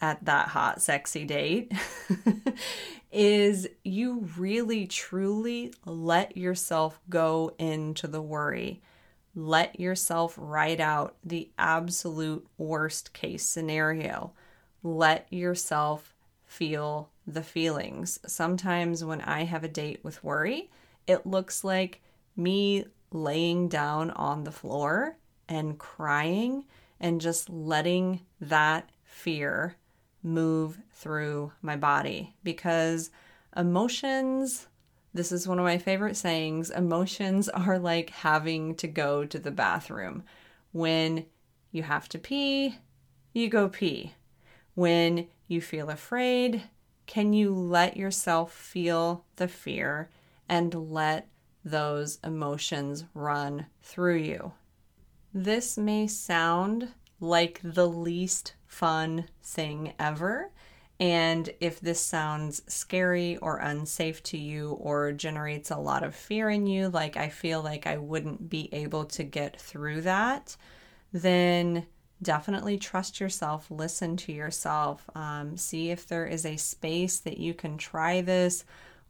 at 0.00 0.24
that 0.24 0.48
hot, 0.48 0.80
sexy 0.80 1.26
date 1.26 1.70
is 3.12 3.68
you 3.84 4.26
really, 4.38 4.86
truly 4.86 5.74
let 5.84 6.34
yourself 6.34 6.98
go 7.10 7.52
into 7.58 8.06
the 8.06 8.22
worry. 8.22 8.80
Let 9.38 9.78
yourself 9.78 10.34
write 10.36 10.80
out 10.80 11.14
the 11.22 11.48
absolute 11.56 12.44
worst 12.58 13.12
case 13.12 13.44
scenario. 13.44 14.32
Let 14.82 15.32
yourself 15.32 16.16
feel 16.44 17.10
the 17.24 17.44
feelings. 17.44 18.18
Sometimes 18.26 19.04
when 19.04 19.20
I 19.20 19.44
have 19.44 19.62
a 19.62 19.68
date 19.68 20.00
with 20.02 20.24
worry, 20.24 20.70
it 21.06 21.24
looks 21.24 21.62
like 21.62 22.02
me 22.36 22.86
laying 23.12 23.68
down 23.68 24.10
on 24.10 24.42
the 24.42 24.50
floor 24.50 25.18
and 25.48 25.78
crying 25.78 26.64
and 26.98 27.20
just 27.20 27.48
letting 27.48 28.22
that 28.40 28.90
fear 29.04 29.76
move 30.20 30.80
through 30.92 31.52
my 31.62 31.76
body 31.76 32.34
because 32.42 33.10
emotions 33.56 34.66
this 35.18 35.32
is 35.32 35.48
one 35.48 35.58
of 35.58 35.64
my 35.64 35.78
favorite 35.78 36.16
sayings. 36.16 36.70
Emotions 36.70 37.48
are 37.48 37.76
like 37.76 38.10
having 38.10 38.76
to 38.76 38.86
go 38.86 39.24
to 39.24 39.38
the 39.38 39.50
bathroom. 39.50 40.22
When 40.70 41.26
you 41.72 41.82
have 41.82 42.08
to 42.10 42.18
pee 42.18 42.76
you 43.32 43.48
go 43.48 43.68
pee. 43.68 44.14
When 44.74 45.26
you 45.48 45.60
feel 45.60 45.90
afraid 45.90 46.62
can 47.06 47.32
you 47.32 47.52
let 47.52 47.96
yourself 47.96 48.52
feel 48.52 49.24
the 49.36 49.48
fear 49.48 50.10
and 50.48 50.92
let 50.92 51.26
those 51.64 52.18
emotions 52.22 53.04
run 53.12 53.66
through 53.82 54.18
you? 54.18 54.52
This 55.34 55.76
may 55.76 56.06
sound 56.06 56.88
like 57.18 57.60
the 57.64 57.88
least 57.88 58.54
fun 58.66 59.24
thing 59.42 59.94
ever. 59.98 60.52
And 61.00 61.48
if 61.60 61.80
this 61.80 62.00
sounds 62.00 62.62
scary 62.66 63.36
or 63.36 63.58
unsafe 63.58 64.22
to 64.24 64.36
you 64.36 64.72
or 64.72 65.12
generates 65.12 65.70
a 65.70 65.76
lot 65.76 66.02
of 66.02 66.14
fear 66.14 66.50
in 66.50 66.66
you, 66.66 66.88
like 66.88 67.16
I 67.16 67.28
feel 67.28 67.62
like 67.62 67.86
I 67.86 67.98
wouldn't 67.98 68.50
be 68.50 68.68
able 68.72 69.04
to 69.06 69.22
get 69.22 69.60
through 69.60 70.02
that, 70.02 70.56
then 71.12 71.86
definitely 72.20 72.78
trust 72.78 73.20
yourself, 73.20 73.70
listen 73.70 74.16
to 74.16 74.32
yourself, 74.32 75.08
um, 75.14 75.56
see 75.56 75.90
if 75.90 76.08
there 76.08 76.26
is 76.26 76.44
a 76.44 76.56
space 76.56 77.20
that 77.20 77.38
you 77.38 77.54
can 77.54 77.78
try 77.78 78.20
this 78.20 78.64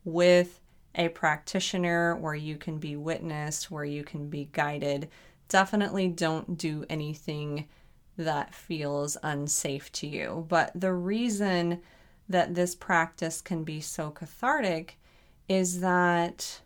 with 0.05 0.61
a 0.95 1.09
practitioner 1.09 2.17
where 2.17 2.35
you 2.35 2.57
can 2.57 2.79
be 2.79 2.97
witnessed, 2.97 3.71
where 3.71 3.85
you 3.85 4.05
can 4.05 4.29
be 4.29 4.51
guided. 4.53 5.09
Definitely 5.49 6.09
don't 6.09 6.59
do 6.59 6.85
anything 6.91 7.67
that 8.19 8.55
feels 8.55 9.17
unsafe 9.23 9.91
to 9.93 10.07
you. 10.07 10.45
But 10.49 10.73
the 10.75 10.93
reason 10.93 11.81
that 12.29 12.55
this 12.55 12.75
practice 12.75 13.41
can 13.41 13.65
be 13.65 13.81
so 13.81 14.11
cathartic 14.11 14.99
is 15.49 15.81
that 15.81 16.61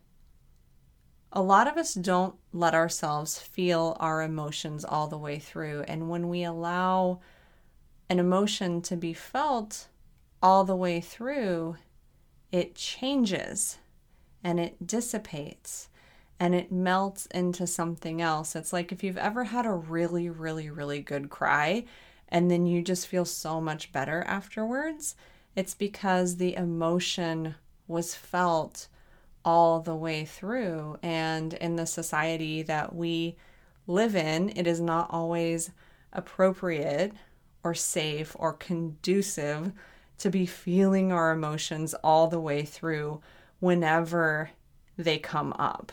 a 1.33 1.43
lot 1.43 1.69
of 1.69 1.77
us 1.77 1.95
don't 1.95 2.35
let 2.53 2.75
ourselves 2.75 3.39
feel 3.39 3.97
our 4.01 4.23
emotions 4.23 4.85
all 4.85 5.07
the 5.07 5.17
way 5.17 5.39
through. 5.39 5.83
And 5.83 6.11
when 6.11 6.29
we 6.29 6.43
allow 6.43 7.21
an 8.11 8.19
emotion 8.19 8.83
to 8.83 8.97
be 8.97 9.15
felt 9.15 9.89
all 10.43 10.65
the 10.65 10.77
way 10.77 11.01
through, 11.01 11.77
it 12.51 12.75
changes 12.75 13.79
and 14.45 14.59
it 14.59 14.87
dissipates 14.87 15.89
and 16.43 16.57
it 16.57 16.73
melts 16.73 17.27
into 17.27 17.69
something 17.69 18.21
else. 18.21 18.57
It's 18.57 18.73
like 18.73 18.91
if 18.91 19.05
you've 19.05 19.17
ever 19.17 19.45
had 19.45 19.65
a 19.65 19.71
really, 19.71 20.29
really, 20.29 20.71
really 20.71 20.99
good 20.99 21.31
cry 21.31 21.85
and 22.29 22.51
then 22.51 22.67
you 22.67 22.83
just 22.83 23.07
feel 23.07 23.25
so 23.25 23.61
much 23.61 23.93
better 23.93 24.25
afterwards, 24.27 25.15
it's 25.55 25.75
because 25.75 26.39
the 26.39 26.57
emotion 26.57 27.55
was 27.87 28.17
felt 28.17 28.89
all 29.45 29.79
the 29.79 29.95
way 29.95 30.25
through. 30.25 30.99
And 31.01 31.55
in 31.55 31.77
the 31.77 31.87
society 31.87 32.63
that 32.63 32.93
we 32.93 33.37
live 33.87 34.17
in, 34.17 34.53
it 34.57 34.67
is 34.67 34.81
not 34.81 35.07
always 35.11 35.71
appropriate 36.13 37.13
or 37.63 37.73
safe 37.73 38.35
or 38.37 38.53
conducive 38.53 39.71
to 40.19 40.29
be 40.29 40.47
feeling 40.47 41.13
our 41.13 41.31
emotions 41.31 41.95
all 42.03 42.27
the 42.27 42.41
way 42.41 42.65
through 42.65 43.21
whenever 43.61 44.51
they 44.99 45.19
come 45.19 45.53
up. 45.53 45.93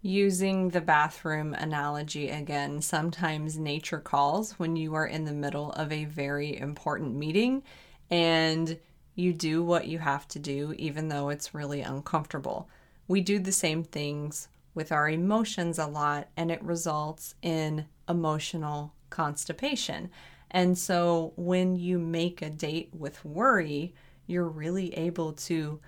Using 0.00 0.68
the 0.68 0.80
bathroom 0.80 1.54
analogy 1.54 2.28
again, 2.28 2.80
sometimes 2.82 3.58
nature 3.58 3.98
calls 3.98 4.52
when 4.52 4.76
you 4.76 4.94
are 4.94 5.06
in 5.06 5.24
the 5.24 5.32
middle 5.32 5.72
of 5.72 5.90
a 5.90 6.04
very 6.04 6.56
important 6.56 7.16
meeting 7.16 7.64
and 8.08 8.78
you 9.16 9.32
do 9.32 9.64
what 9.64 9.88
you 9.88 9.98
have 9.98 10.28
to 10.28 10.38
do, 10.38 10.72
even 10.78 11.08
though 11.08 11.30
it's 11.30 11.52
really 11.52 11.80
uncomfortable. 11.80 12.68
We 13.08 13.20
do 13.20 13.40
the 13.40 13.50
same 13.50 13.82
things 13.82 14.46
with 14.72 14.92
our 14.92 15.08
emotions 15.08 15.76
a 15.76 15.86
lot, 15.86 16.28
and 16.36 16.52
it 16.52 16.62
results 16.62 17.34
in 17.42 17.86
emotional 18.08 18.94
constipation. 19.10 20.10
And 20.52 20.78
so 20.78 21.32
when 21.34 21.74
you 21.74 21.98
make 21.98 22.40
a 22.40 22.50
date 22.50 22.90
with 22.96 23.24
worry, 23.24 23.92
you're 24.28 24.48
really 24.48 24.94
able 24.94 25.32
to 25.32 25.80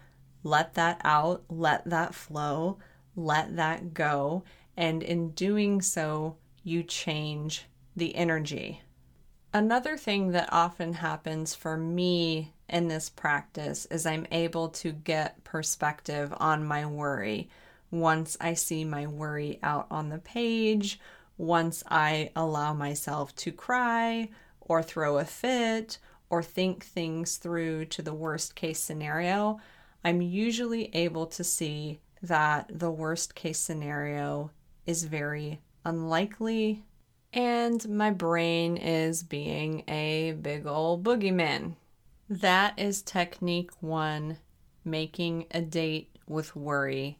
let 0.43 0.75
that 0.75 1.00
out, 1.05 1.45
let 1.49 1.88
that 1.88 2.14
flow 2.17 2.79
let 3.25 3.57
that 3.57 3.95
go. 3.95 4.45
And 4.77 5.03
in 5.03 5.31
doing 5.31 5.83
so, 5.83 6.37
you 6.62 6.83
change 6.83 7.67
the 7.97 8.15
energy. 8.15 8.83
Another 9.53 9.97
thing 9.97 10.31
that 10.31 10.53
often 10.53 10.95
happens 10.95 11.55
for 11.55 11.77
me 11.77 12.53
in 12.69 12.89
this 12.89 13.11
practice 13.11 13.87
is 13.87 14.07
I'm 14.07 14.27
able 14.31 14.69
to 14.69 14.93
get 14.93 15.43
perspective 15.43 16.33
on 16.39 16.65
my 16.65 16.87
worry 16.87 17.49
once 17.91 18.37
I 18.41 18.55
see 18.55 18.85
my 18.85 19.07
worry 19.07 19.59
out 19.62 19.87
on 19.91 20.09
the 20.09 20.19
page, 20.19 21.00
once 21.37 21.83
I 21.89 22.31
allow 22.37 22.73
myself 22.73 23.35
to 23.37 23.50
cry 23.50 24.31
or 24.61 24.83
throw 24.83 25.19
a 25.19 25.25
fit 25.25 25.99
or 26.29 26.43
think 26.43 26.85
things 26.85 27.37
through 27.39 27.87
to 27.87 28.03
the 28.03 28.15
worst 28.15 28.55
case 28.55 28.79
scenario, 28.79 29.59
I'm 30.05 30.23
usually 30.23 30.95
able 30.95 31.27
to 31.27 31.43
see 31.43 31.99
that 32.23 32.71
the 32.73 32.91
worst 32.91 33.35
case 33.35 33.59
scenario 33.59 34.50
is 34.87 35.05
very 35.05 35.61
unlikely 35.85 36.85
and 37.33 37.89
my 37.89 38.11
brain 38.11 38.77
is 38.77 39.23
being 39.23 39.85
a 39.89 40.33
big 40.33 40.67
old 40.67 41.05
boogeyman. 41.05 41.77
That 42.29 42.79
is 42.79 43.03
technique 43.03 43.71
one 43.81 44.39
making 44.85 45.47
a 45.53 45.61
date 45.61 46.17
with 46.27 46.57
worry, 46.57 47.19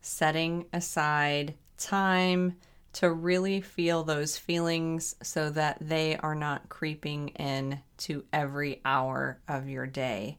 setting 0.00 0.66
aside 0.72 1.54
time 1.78 2.56
to 2.94 3.12
really 3.12 3.60
feel 3.60 4.02
those 4.02 4.36
feelings 4.36 5.14
so 5.22 5.50
that 5.50 5.78
they 5.80 6.16
are 6.16 6.34
not 6.34 6.68
creeping 6.68 7.28
in 7.28 7.80
to 7.98 8.24
every 8.32 8.80
hour 8.84 9.38
of 9.48 9.68
your 9.68 9.86
day. 9.86 10.38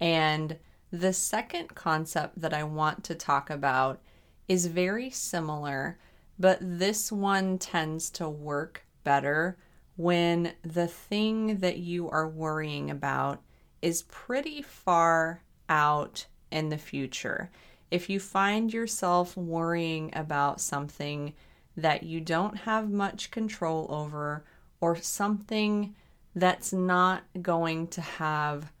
And 0.00 0.56
the 0.92 1.12
second 1.12 1.74
concept 1.74 2.38
that 2.40 2.52
I 2.52 2.64
want 2.64 3.02
to 3.04 3.14
talk 3.14 3.48
about 3.48 4.00
is 4.46 4.66
very 4.66 5.08
similar, 5.08 5.98
but 6.38 6.58
this 6.60 7.10
one 7.10 7.58
tends 7.58 8.10
to 8.10 8.28
work 8.28 8.84
better 9.02 9.56
when 9.96 10.52
the 10.62 10.86
thing 10.86 11.58
that 11.58 11.78
you 11.78 12.10
are 12.10 12.28
worrying 12.28 12.90
about 12.90 13.40
is 13.80 14.02
pretty 14.02 14.60
far 14.60 15.42
out 15.68 16.26
in 16.50 16.68
the 16.68 16.78
future. 16.78 17.50
If 17.90 18.10
you 18.10 18.20
find 18.20 18.72
yourself 18.72 19.36
worrying 19.36 20.10
about 20.14 20.60
something 20.60 21.32
that 21.76 22.02
you 22.02 22.20
don't 22.20 22.58
have 22.58 22.90
much 22.90 23.30
control 23.30 23.86
over 23.88 24.44
or 24.80 24.96
something 24.96 25.94
that's 26.34 26.72
not 26.72 27.22
going 27.40 27.86
to 27.88 28.00
have 28.02 28.72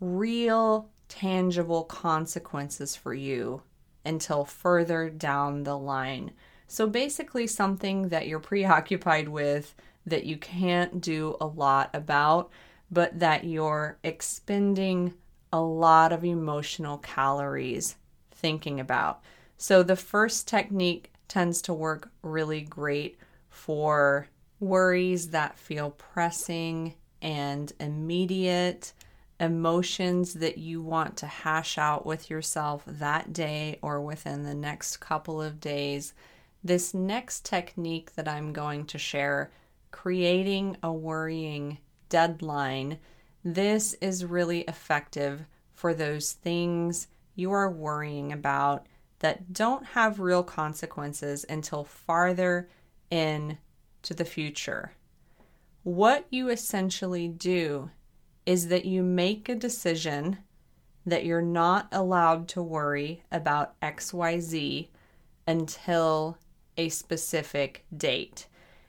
real 0.00 0.90
tangible 1.20 1.84
consequences 1.84 2.96
for 2.96 3.14
you 3.14 3.62
until 4.04 4.44
further 4.44 5.08
down 5.08 5.62
the 5.62 5.78
line. 5.78 6.32
So 6.66 6.88
basically, 6.88 7.46
something 7.46 8.08
that 8.08 8.26
you're 8.26 8.40
preoccupied 8.40 9.28
with 9.28 9.74
that 10.06 10.24
you 10.24 10.36
can't 10.36 11.00
do 11.00 11.36
a 11.40 11.46
lot 11.46 11.90
about, 11.94 12.50
but 12.90 13.18
that 13.20 13.44
you're 13.44 13.96
expending 14.02 15.14
a 15.52 15.60
lot 15.60 16.12
of 16.12 16.24
emotional 16.24 16.98
calories 16.98 17.96
thinking 18.32 18.80
about. 18.80 19.22
So 19.56 19.82
the 19.82 19.96
first 19.96 20.48
technique 20.48 21.12
tends 21.28 21.62
to 21.62 21.72
work 21.72 22.10
really 22.22 22.62
great 22.62 23.18
for 23.48 24.26
worries 24.58 25.30
that 25.30 25.58
feel 25.58 25.90
pressing 25.90 26.94
and 27.22 27.72
immediate, 27.78 28.92
emotions 29.40 30.34
that 30.34 30.58
you 30.58 30.82
want 30.82 31.16
to 31.18 31.26
hash 31.26 31.76
out 31.78 32.06
with 32.06 32.30
yourself 32.30 32.82
that 32.86 33.32
day 33.32 33.78
or 33.82 34.00
within 34.00 34.44
the 34.44 34.54
next 34.54 34.98
couple 34.98 35.42
of 35.42 35.60
days. 35.60 36.14
This 36.62 36.94
next 36.94 37.44
technique 37.44 38.14
that 38.14 38.28
I'm 38.28 38.52
going 38.52 38.86
to 38.86 38.98
share, 38.98 39.50
creating 39.90 40.76
a 40.82 40.92
worrying 40.92 41.78
deadline, 42.08 42.98
this 43.44 43.94
is 43.94 44.24
really 44.24 44.60
effective 44.62 45.46
for 45.74 45.92
those 45.92 46.32
things 46.32 47.08
you 47.34 47.50
are 47.52 47.70
worrying 47.70 48.32
about 48.32 48.86
that 49.18 49.52
don't 49.52 49.84
have 49.84 50.20
real 50.20 50.42
consequences 50.42 51.44
until 51.48 51.84
farther 51.84 52.68
in 53.10 53.58
to 54.02 54.14
the 54.14 54.24
future. 54.24 54.92
What 55.82 56.26
you 56.30 56.48
essentially 56.48 57.28
do 57.28 57.90
is 58.46 58.68
that 58.68 58.84
you 58.84 59.02
make 59.02 59.48
a 59.48 59.54
decision 59.54 60.38
that 61.06 61.24
you're 61.24 61.42
not 61.42 61.88
allowed 61.92 62.48
to 62.48 62.62
worry 62.62 63.22
about 63.30 63.78
XYZ 63.80 64.88
until 65.46 66.38
a 66.76 66.88
specific 66.88 67.84
date. 67.96 68.46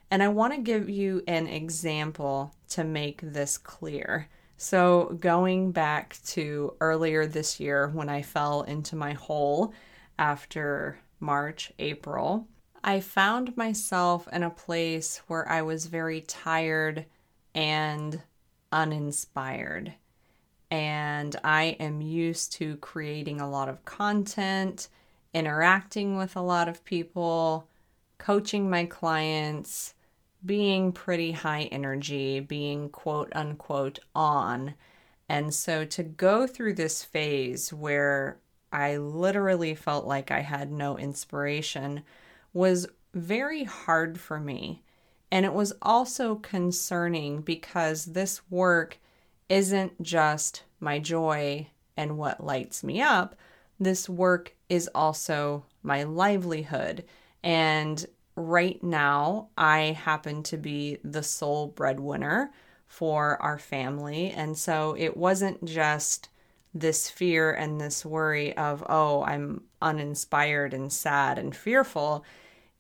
And 0.10 0.24
I 0.24 0.28
want 0.30 0.54
to 0.54 0.62
give 0.62 0.90
you 0.90 1.24
an 1.28 1.48
example 1.48 2.54
to 2.70 2.84
make 2.84 3.20
this 3.22 3.58
clear. 3.58 4.30
So, 4.58 5.18
going 5.20 5.72
back 5.72 6.18
to 6.28 6.76
earlier 6.80 7.28
this 7.28 7.60
year 7.60 7.90
when 7.90 8.08
I 8.08 8.22
fell 8.22 8.62
into 8.62 8.96
my 8.96 9.12
hole 9.12 9.74
after 10.18 11.00
March, 11.20 11.74
April, 11.80 12.48
I 12.84 13.02
found 13.02 13.58
myself 13.58 14.28
in 14.32 14.44
a 14.44 14.50
place 14.50 15.22
where 15.28 15.50
I 15.50 15.64
was 15.64 15.88
very 15.88 16.22
tired 16.22 17.06
and 17.54 18.22
uninspired. 18.76 19.94
And 20.70 21.36
I 21.44 21.78
am 21.80 22.02
used 22.02 22.52
to 22.54 22.76
creating 22.78 23.40
a 23.40 23.50
lot 23.50 23.70
of 23.70 23.86
content, 23.86 24.90
interacting 25.34 26.18
with 26.18 26.36
a 26.36 26.42
lot 26.42 26.68
of 26.68 26.84
people, 26.84 27.68
coaching 28.18 28.70
my 28.70 28.86
clients, 28.86 29.94
being 30.46 30.92
pretty 30.92 31.32
high 31.32 31.64
energy, 31.64 32.40
being 32.42 32.90
quote 32.90 33.32
unquote 33.34 34.00
on. 34.14 34.76
And 35.30 35.54
so 35.54 35.86
to 35.86 36.04
go 36.04 36.46
through 36.46 36.74
this 36.74 37.04
phase 37.04 37.72
where 37.72 38.38
I 38.72 38.98
literally 38.98 39.74
felt 39.74 40.06
like 40.06 40.32
I 40.32 40.42
had 40.42 40.72
no 40.72 40.98
inspiration 40.98 42.04
was 42.54 42.88
very 43.14 43.64
hard 43.64 44.20
for 44.20 44.40
me. 44.40 44.84
And 45.32 45.46
it 45.46 45.54
was 45.54 45.74
also 45.82 46.36
concerning 46.36 47.42
because 47.42 48.06
this 48.06 48.42
work 48.50 49.00
isn't 49.50 50.02
just 50.02 50.64
my 50.80 51.00
joy 51.00 51.68
and 51.98 52.18
what 52.18 52.44
lights 52.44 52.84
me 52.84 53.02
up. 53.02 53.36
This 53.80 54.08
work 54.08 54.56
is 54.70 54.90
also 54.96 55.66
my 55.84 56.04
livelihood. 56.04 57.06
And 57.44 58.06
right 58.36 58.82
now, 58.84 59.50
I 59.58 59.98
happen 60.00 60.44
to 60.44 60.58
be 60.58 60.98
the 61.04 61.24
sole 61.24 61.68
breadwinner 61.68 62.52
for 62.88 63.42
our 63.42 63.58
family. 63.58 64.32
And 64.32 64.58
so 64.58 64.96
it 64.98 65.18
wasn't 65.18 65.66
just 65.66 66.30
this 66.74 67.10
fear 67.10 67.54
and 67.54 67.80
this 67.80 68.06
worry 68.06 68.56
of, 68.58 68.84
oh, 68.90 69.24
I'm 69.24 69.64
uninspired 69.82 70.74
and 70.74 70.92
sad 70.92 71.40
and 71.40 71.56
fearful 71.56 72.26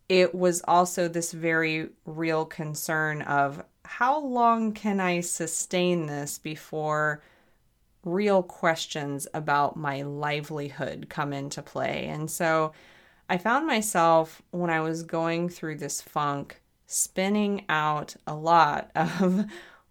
it 0.08 0.36
was 0.36 0.62
also 0.68 1.08
this 1.08 1.32
very 1.32 1.90
real 2.06 2.46
concern 2.46 3.22
of 3.24 3.64
how 3.84 4.20
long 4.20 4.72
can 4.74 5.00
I 5.00 5.22
sustain 5.22 6.06
this 6.06 6.38
before 6.38 7.22
real 8.04 8.44
questions 8.44 9.28
about 9.34 9.76
my 9.76 10.04
livelihood 10.04 11.08
come 11.10 11.34
into 11.34 11.62
play. 11.62 12.06
And 12.08 12.30
so 12.30 12.72
I 13.28 13.38
found 13.38 13.66
myself 13.66 14.42
when 14.52 14.70
I 14.70 14.82
was 14.82 15.04
going 15.04 15.50
through 15.50 15.78
this 15.78 16.02
funk 16.02 16.62
spinning 16.86 17.66
out 17.68 18.16
a 18.28 18.36
lot 18.36 18.92
of 18.96 19.46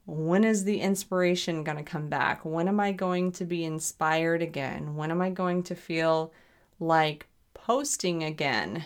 when 0.07 0.45
is 0.45 0.65
the 0.65 0.81
inspiration 0.81 1.65
going 1.65 1.79
to 1.79 1.83
come 1.83 2.09
back? 2.09 2.45
When 2.45 2.69
am 2.69 2.79
I 2.79 2.93
going 2.93 3.33
to 3.33 3.45
be 3.45 3.65
inspired 3.65 4.43
again? 4.43 4.97
When 4.97 5.11
am 5.11 5.23
I 5.23 5.31
going 5.31 5.63
to 5.65 5.75
feel 5.75 6.33
like 6.79 7.27
posting 7.55 8.23
again? 8.23 8.85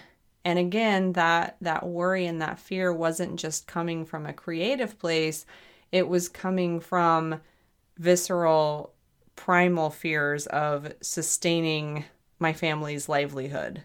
And 0.49 0.59
again, 0.59 1.13
that 1.13 1.59
that 1.61 1.87
worry 1.87 2.25
and 2.25 2.41
that 2.41 2.59
fear 2.59 2.91
wasn't 2.91 3.39
just 3.39 3.67
coming 3.67 4.07
from 4.07 4.25
a 4.25 4.33
creative 4.33 4.99
place, 4.99 5.45
it 5.93 6.09
was 6.09 6.31
coming 6.31 6.81
from 6.81 7.43
visceral 7.99 8.95
primal 9.37 9.91
fears 9.91 10.47
of 10.47 10.95
sustaining 11.03 12.07
my 12.39 12.55
family's 12.55 13.11
livelihood. 13.11 13.83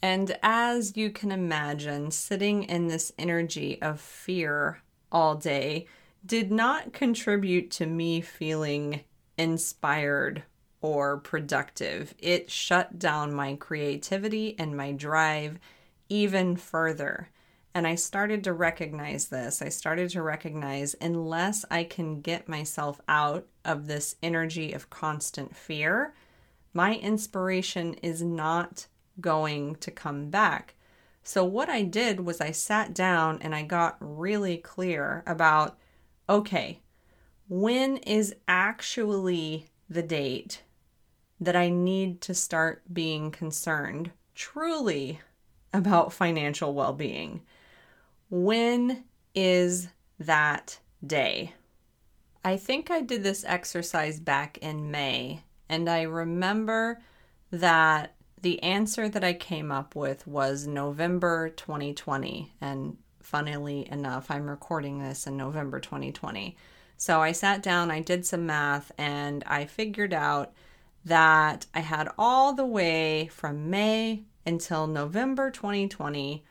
And 0.00 0.34
as 0.42 0.96
you 0.96 1.10
can 1.10 1.30
imagine, 1.30 2.10
sitting 2.10 2.62
in 2.62 2.88
this 2.88 3.12
energy 3.18 3.78
of 3.82 4.00
fear 4.00 4.80
all 5.12 5.34
day 5.34 5.88
did 6.24 6.50
not 6.50 6.94
contribute 6.94 7.70
to 7.72 7.84
me 7.84 8.22
feeling 8.22 9.02
inspired 9.36 10.42
or 10.80 11.18
productive. 11.18 12.14
It 12.18 12.50
shut 12.50 12.98
down 12.98 13.34
my 13.34 13.56
creativity 13.56 14.58
and 14.58 14.74
my 14.74 14.92
drive 14.92 15.58
even 16.08 16.56
further. 16.56 17.30
And 17.74 17.86
I 17.86 17.94
started 17.94 18.42
to 18.44 18.52
recognize 18.52 19.28
this. 19.28 19.62
I 19.62 19.68
started 19.68 20.10
to 20.10 20.22
recognize 20.22 20.96
unless 21.00 21.64
I 21.70 21.84
can 21.84 22.20
get 22.20 22.48
myself 22.48 23.00
out 23.08 23.46
of 23.64 23.86
this 23.86 24.16
energy 24.22 24.72
of 24.72 24.90
constant 24.90 25.54
fear, 25.54 26.14
my 26.72 26.96
inspiration 26.96 27.94
is 27.94 28.22
not 28.22 28.86
going 29.20 29.76
to 29.76 29.90
come 29.90 30.30
back. 30.30 30.74
So, 31.22 31.44
what 31.44 31.68
I 31.68 31.82
did 31.82 32.20
was 32.20 32.40
I 32.40 32.52
sat 32.52 32.94
down 32.94 33.38
and 33.42 33.54
I 33.54 33.62
got 33.62 33.96
really 34.00 34.56
clear 34.56 35.22
about 35.26 35.78
okay, 36.28 36.80
when 37.48 37.96
is 37.98 38.34
actually 38.46 39.66
the 39.88 40.02
date 40.02 40.62
that 41.40 41.56
I 41.56 41.68
need 41.68 42.20
to 42.22 42.34
start 42.34 42.82
being 42.92 43.30
concerned 43.30 44.10
truly 44.34 45.20
about 45.72 46.12
financial 46.12 46.74
well 46.74 46.92
being. 46.92 47.42
When 48.30 49.04
is 49.34 49.88
that 50.18 50.78
day? 51.06 51.54
I 52.44 52.56
think 52.56 52.90
I 52.90 53.00
did 53.00 53.22
this 53.22 53.44
exercise 53.46 54.20
back 54.20 54.58
in 54.58 54.90
May, 54.90 55.42
and 55.68 55.88
I 55.88 56.02
remember 56.02 57.00
that 57.50 58.14
the 58.40 58.62
answer 58.62 59.08
that 59.08 59.24
I 59.24 59.32
came 59.32 59.72
up 59.72 59.96
with 59.96 60.26
was 60.26 60.66
November 60.66 61.50
2020. 61.50 62.52
And 62.60 62.96
funnily 63.20 63.88
enough, 63.90 64.30
I'm 64.30 64.48
recording 64.48 65.00
this 65.00 65.26
in 65.26 65.36
November 65.36 65.80
2020. 65.80 66.56
So 66.96 67.20
I 67.20 67.32
sat 67.32 67.62
down, 67.62 67.90
I 67.90 68.00
did 68.00 68.26
some 68.26 68.46
math, 68.46 68.92
and 68.98 69.44
I 69.46 69.66
figured 69.66 70.12
out 70.12 70.52
that 71.04 71.66
I 71.74 71.80
had 71.80 72.08
all 72.18 72.52
the 72.52 72.66
way 72.66 73.28
from 73.28 73.70
May 73.70 74.24
until 74.48 74.86
November 74.86 75.50
2020 75.50 76.42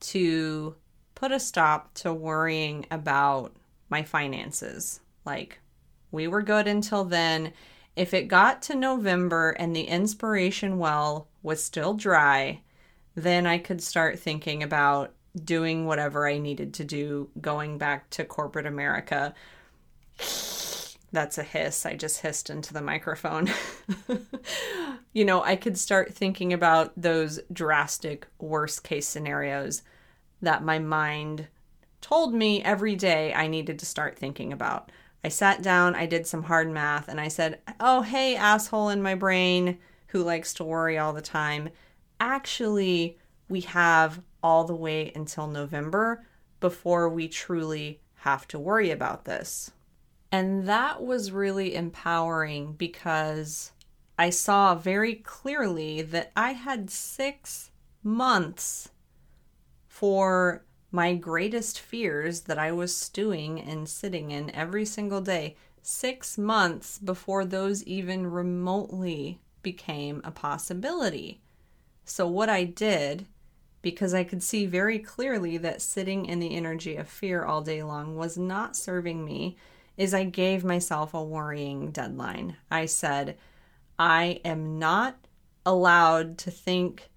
to 0.00 0.76
put 1.14 1.32
a 1.32 1.40
stop 1.40 1.92
to 1.94 2.12
worrying 2.12 2.86
about 2.90 3.54
my 3.90 4.02
finances. 4.02 5.00
Like, 5.24 5.58
we 6.12 6.28
were 6.28 6.42
good 6.42 6.68
until 6.68 7.04
then. 7.04 7.52
If 7.96 8.14
it 8.14 8.28
got 8.28 8.62
to 8.62 8.74
November 8.74 9.50
and 9.50 9.74
the 9.74 9.82
inspiration 9.82 10.78
well 10.78 11.28
was 11.42 11.62
still 11.62 11.94
dry, 11.94 12.62
then 13.14 13.46
I 13.46 13.58
could 13.58 13.82
start 13.82 14.18
thinking 14.18 14.62
about 14.62 15.12
doing 15.44 15.86
whatever 15.86 16.28
I 16.28 16.38
needed 16.38 16.74
to 16.74 16.84
do, 16.84 17.28
going 17.40 17.76
back 17.76 18.08
to 18.10 18.24
corporate 18.24 18.66
America. 18.66 19.34
That's 21.12 21.36
a 21.36 21.42
hiss. 21.42 21.84
I 21.84 21.94
just 21.94 22.20
hissed 22.20 22.48
into 22.48 22.72
the 22.72 22.80
microphone. 22.80 23.50
you 25.12 25.26
know, 25.26 25.42
I 25.42 25.56
could 25.56 25.76
start 25.76 26.14
thinking 26.14 26.54
about 26.54 26.92
those 26.96 27.38
drastic 27.52 28.26
worst 28.38 28.82
case 28.82 29.06
scenarios 29.06 29.82
that 30.40 30.64
my 30.64 30.78
mind 30.78 31.48
told 32.00 32.32
me 32.34 32.62
every 32.62 32.96
day 32.96 33.32
I 33.34 33.46
needed 33.46 33.78
to 33.78 33.86
start 33.86 34.18
thinking 34.18 34.52
about. 34.52 34.90
I 35.22 35.28
sat 35.28 35.62
down, 35.62 35.94
I 35.94 36.06
did 36.06 36.26
some 36.26 36.44
hard 36.44 36.70
math, 36.70 37.08
and 37.08 37.20
I 37.20 37.28
said, 37.28 37.60
Oh, 37.78 38.02
hey, 38.02 38.34
asshole 38.34 38.88
in 38.88 39.02
my 39.02 39.14
brain 39.14 39.78
who 40.08 40.22
likes 40.22 40.54
to 40.54 40.64
worry 40.64 40.98
all 40.98 41.12
the 41.12 41.22
time. 41.22 41.68
Actually, 42.18 43.18
we 43.48 43.60
have 43.60 44.22
all 44.42 44.64
the 44.64 44.74
way 44.74 45.12
until 45.14 45.46
November 45.46 46.26
before 46.58 47.08
we 47.08 47.28
truly 47.28 48.00
have 48.16 48.48
to 48.48 48.58
worry 48.58 48.90
about 48.90 49.24
this. 49.24 49.70
And 50.32 50.66
that 50.66 51.02
was 51.02 51.30
really 51.30 51.74
empowering 51.74 52.72
because 52.72 53.72
I 54.18 54.30
saw 54.30 54.74
very 54.74 55.16
clearly 55.16 56.00
that 56.00 56.32
I 56.34 56.52
had 56.52 56.90
six 56.90 57.70
months 58.02 58.88
for 59.86 60.64
my 60.90 61.14
greatest 61.14 61.78
fears 61.78 62.42
that 62.42 62.58
I 62.58 62.72
was 62.72 62.96
stewing 62.96 63.60
and 63.60 63.86
sitting 63.86 64.30
in 64.30 64.54
every 64.54 64.86
single 64.86 65.20
day, 65.20 65.56
six 65.82 66.38
months 66.38 66.98
before 66.98 67.44
those 67.44 67.84
even 67.84 68.26
remotely 68.26 69.38
became 69.62 70.22
a 70.24 70.30
possibility. 70.30 71.40
So, 72.04 72.26
what 72.26 72.48
I 72.48 72.64
did, 72.64 73.26
because 73.82 74.14
I 74.14 74.24
could 74.24 74.42
see 74.42 74.64
very 74.64 74.98
clearly 74.98 75.58
that 75.58 75.82
sitting 75.82 76.24
in 76.24 76.40
the 76.40 76.54
energy 76.56 76.96
of 76.96 77.08
fear 77.08 77.44
all 77.44 77.60
day 77.60 77.82
long 77.82 78.16
was 78.16 78.38
not 78.38 78.76
serving 78.76 79.24
me, 79.24 79.56
is 79.96 80.14
I 80.14 80.24
gave 80.24 80.64
myself 80.64 81.14
a 81.14 81.22
worrying 81.22 81.90
deadline. 81.90 82.56
I 82.70 82.86
said, 82.86 83.36
I 83.98 84.40
am 84.44 84.78
not 84.78 85.16
allowed 85.64 86.38
to 86.38 86.50
think 86.50 87.10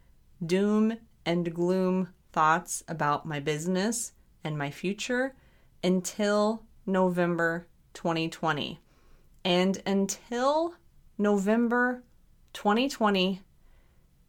doom 0.46 0.98
and 1.26 1.54
gloom 1.54 2.10
thoughts 2.32 2.84
about 2.88 3.26
my 3.26 3.40
business 3.40 4.12
and 4.44 4.58
my 4.58 4.70
future 4.70 5.36
until 5.84 6.64
November 6.86 7.68
2020. 7.94 8.80
And 9.44 9.82
until 9.86 10.76
November 11.18 12.04
2020, 12.54 13.42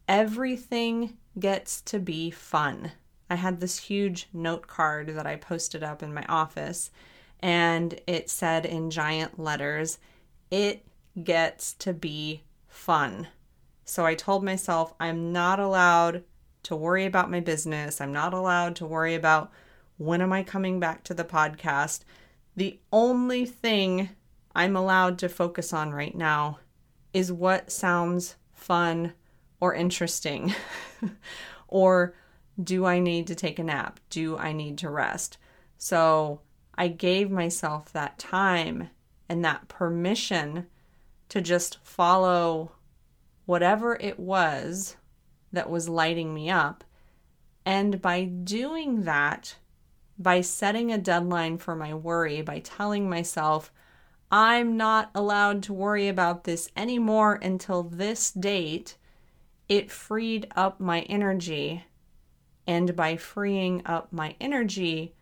everything 0.07 1.17
gets 1.37 1.81
to 1.81 1.99
be 1.99 2.31
fun. 2.31 2.91
I 3.29 3.35
had 3.35 3.59
this 3.59 3.77
huge 3.77 4.27
note 4.31 4.67
card 4.67 5.09
that 5.09 5.27
I 5.27 5.35
posted 5.35 5.83
up 5.83 6.01
in 6.01 6.13
my 6.13 6.23
office, 6.29 6.91
and 7.39 7.99
it 8.07 8.29
said 8.29 8.65
in 8.65 8.89
giant 8.89 9.39
letters, 9.39 9.99
It 10.49 10.85
gets 11.23 11.73
to 11.73 11.93
be 11.93 12.43
fun. 12.67 13.27
So 13.85 14.05
I 14.05 14.15
told 14.15 14.43
myself 14.43 14.93
I'm 14.99 15.31
not 15.31 15.59
allowed 15.59 16.23
to 16.63 16.75
worry 16.75 17.05
about 17.05 17.31
my 17.31 17.39
business. 17.39 18.01
I'm 18.01 18.11
not 18.11 18.33
allowed 18.33 18.75
to 18.77 18.85
worry 18.85 19.15
about 19.15 19.51
when 19.97 20.21
am 20.21 20.33
I 20.33 20.43
coming 20.43 20.79
back 20.79 21.03
to 21.05 21.13
the 21.13 21.23
podcast. 21.23 22.01
The 22.55 22.79
only 22.91 23.45
thing 23.45 24.09
I'm 24.53 24.75
allowed 24.75 25.19
to 25.19 25.29
focus 25.29 25.71
on 25.71 25.91
right 25.91 26.15
now 26.15 26.59
is 27.13 27.31
what 27.31 27.71
sounds 27.71 28.35
fun 28.53 29.13
or 29.59 29.73
interesting. 29.73 30.53
or 31.67 32.15
do 32.61 32.85
I 32.85 32.99
need 32.99 33.27
to 33.27 33.35
take 33.35 33.59
a 33.59 33.63
nap? 33.63 33.99
Do 34.09 34.37
I 34.37 34.51
need 34.51 34.79
to 34.79 34.89
rest? 34.89 35.37
So 35.77 36.41
I 36.77 36.89
gave 36.89 37.31
myself 37.31 37.91
that 37.93 38.19
time 38.19 38.89
and 39.27 39.43
that 39.43 39.67
permission 39.67 40.67
to 41.29 41.41
just 41.41 41.79
follow 41.83 42.71
whatever 43.45 43.95
it 43.99 44.19
was 44.19 44.97
that 45.51 45.69
was 45.69 45.89
lighting 45.89 46.33
me 46.33 46.49
up. 46.49 46.83
And 47.65 48.01
by 48.01 48.25
doing 48.25 49.03
that, 49.03 49.55
by 50.19 50.41
setting 50.41 50.91
a 50.91 50.97
deadline 50.97 51.57
for 51.57 51.75
my 51.75 51.93
worry, 51.93 52.41
by 52.41 52.59
telling 52.59 53.09
myself, 53.09 53.71
I'm 54.31 54.77
not 54.77 55.09
allowed 55.15 55.63
to 55.63 55.73
worry 55.73 56.07
about 56.07 56.43
this 56.43 56.69
anymore 56.75 57.39
until 57.41 57.83
this 57.83 58.31
date, 58.31 58.97
it 59.69 59.91
freed 59.91 60.47
up 60.55 60.79
my 60.79 61.01
energy. 61.01 61.85
And 62.65 62.95
by 62.95 63.15
freeing 63.15 63.81
up 63.85 64.11
my 64.11 64.35
energy, 64.41 65.13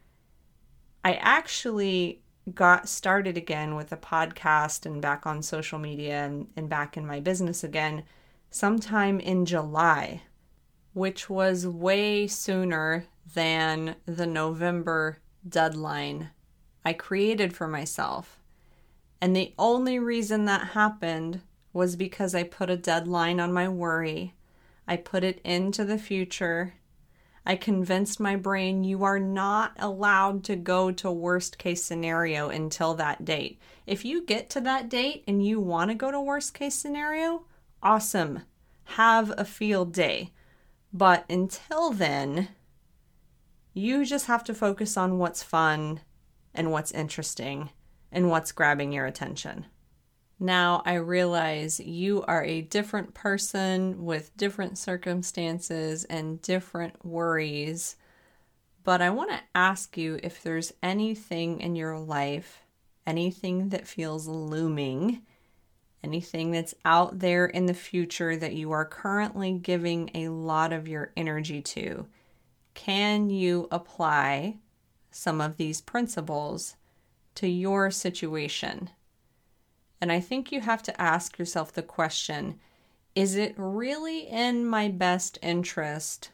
I 1.06 1.14
actually 1.22 2.24
got 2.56 2.90
started 2.90 3.38
again 3.38 3.76
with 3.76 3.92
a 3.92 3.98
podcast 3.98 4.88
and 4.88 5.00
back 5.04 5.28
on 5.28 5.44
social 5.44 5.78
media 5.78 6.26
and, 6.26 6.48
and 6.56 6.68
back 6.68 6.98
in 6.98 7.06
my 7.06 7.20
business 7.20 7.64
again 7.64 8.06
sometime 8.50 9.20
in 9.20 9.46
July, 9.46 10.24
which 10.94 11.30
was 11.30 11.68
way 11.68 12.26
sooner 12.26 13.06
than 13.36 13.98
the 14.08 14.26
November 14.26 15.20
deadline 15.48 16.32
I 16.84 16.94
created 16.94 17.56
for 17.56 17.68
myself. 17.68 18.40
And 19.22 19.36
the 19.36 19.54
only 19.60 20.00
reason 20.00 20.46
that 20.46 20.70
happened 20.70 21.42
was 21.72 21.96
because 21.96 22.34
I 22.34 22.42
put 22.42 22.72
a 22.72 22.78
deadline 22.78 23.40
on 23.40 23.54
my 23.54 23.70
worry. 23.70 24.34
I 24.88 24.98
put 24.98 25.24
it 25.24 25.40
into 25.44 25.86
the 25.86 26.00
future. 26.00 26.74
I 27.46 27.56
convinced 27.56 28.20
my 28.20 28.36
brain 28.36 28.84
you 28.84 29.04
are 29.04 29.20
not 29.20 29.74
allowed 29.78 30.44
to 30.46 30.56
go 30.56 30.92
to 30.92 31.12
worst 31.12 31.60
case 31.60 31.84
scenario 31.84 32.50
until 32.50 32.96
that 32.96 33.24
date. 33.24 33.60
If 33.86 34.04
you 34.04 34.26
get 34.26 34.50
to 34.52 34.62
that 34.62 34.90
date 34.90 35.24
and 35.28 35.46
you 35.46 35.60
want 35.60 35.92
to 35.92 35.96
go 35.96 36.10
to 36.10 36.20
worst 36.20 36.56
case 36.56 36.74
scenario, 36.74 37.44
awesome. 37.84 38.42
Have 38.86 39.32
a 39.38 39.46
field 39.46 39.94
day. 39.94 40.32
But 40.92 41.26
until 41.30 41.92
then, 41.92 42.50
you 43.74 44.06
just 44.06 44.26
have 44.26 44.44
to 44.46 44.54
focus 44.54 44.98
on 44.98 45.20
what's 45.20 45.44
fun 45.44 46.00
and 46.54 46.72
what's 46.72 46.92
interesting 46.92 47.70
and 48.12 48.30
what's 48.30 48.54
grabbing 48.54 48.92
your 48.92 49.06
attention. 49.06 49.66
Now 50.40 50.82
I 50.86 50.96
realize 50.96 51.80
you 51.80 52.24
are 52.24 52.44
a 52.44 52.62
different 52.62 53.14
person 53.14 54.04
with 54.04 54.36
different 54.36 54.78
circumstances 54.78 56.04
and 56.06 56.42
different 56.42 57.06
worries, 57.06 57.96
but 58.84 59.02
I 59.02 59.12
want 59.12 59.32
to 59.32 59.40
ask 59.56 59.96
you 59.98 60.20
if 60.22 60.44
there's 60.44 60.74
anything 60.84 61.62
in 61.62 61.76
your 61.76 61.98
life, 61.98 62.64
anything 63.08 63.70
that 63.70 63.88
feels 63.88 64.28
looming, 64.28 65.22
anything 66.04 66.52
that's 66.52 66.76
out 66.84 67.20
there 67.20 67.46
in 67.46 67.66
the 67.66 67.74
future 67.74 68.36
that 68.36 68.54
you 68.54 68.72
are 68.72 68.86
currently 68.86 69.54
giving 69.54 70.12
a 70.14 70.28
lot 70.28 70.74
of 70.74 70.88
your 70.88 71.14
energy 71.16 71.62
to. 71.62 72.08
Can 72.74 73.30
you 73.30 73.70
apply 73.72 74.58
some 75.12 75.40
of 75.40 75.56
these 75.56 75.80
principles 75.80 76.76
to 77.36 77.48
your 77.48 77.90
situation? 77.90 78.90
And 80.02 80.12
I 80.12 80.20
think 80.20 80.52
you 80.52 80.62
have 80.62 80.84
to 80.84 81.02
ask 81.02 81.40
yourself 81.40 81.72
the 81.72 81.84
question 81.84 82.60
is 83.16 83.36
it 83.36 83.54
really 83.56 84.28
in 84.28 84.66
my 84.66 84.90
best 84.90 85.40
interest 85.42 86.32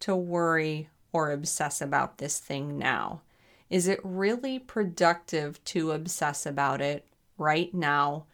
to 0.00 0.14
worry 0.14 0.90
or 1.10 1.30
obsess 1.30 1.80
about 1.80 2.18
this 2.18 2.38
thing 2.38 2.78
now? 2.78 3.22
Is 3.70 3.88
it 3.88 4.00
really 4.02 4.58
productive 4.58 5.62
to 5.64 5.92
obsess 5.92 6.44
about 6.44 6.82
it 6.82 7.06
right 7.38 7.72
now 7.72 8.26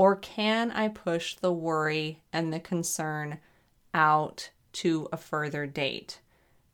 or 0.00 0.16
can 0.16 0.70
I 0.70 0.88
push 0.88 1.34
the 1.36 1.52
worry 1.52 2.22
and 2.32 2.50
the 2.50 2.58
concern 2.58 3.38
out 3.92 4.48
to 4.72 5.06
a 5.12 5.18
further 5.18 5.66
date? 5.66 6.20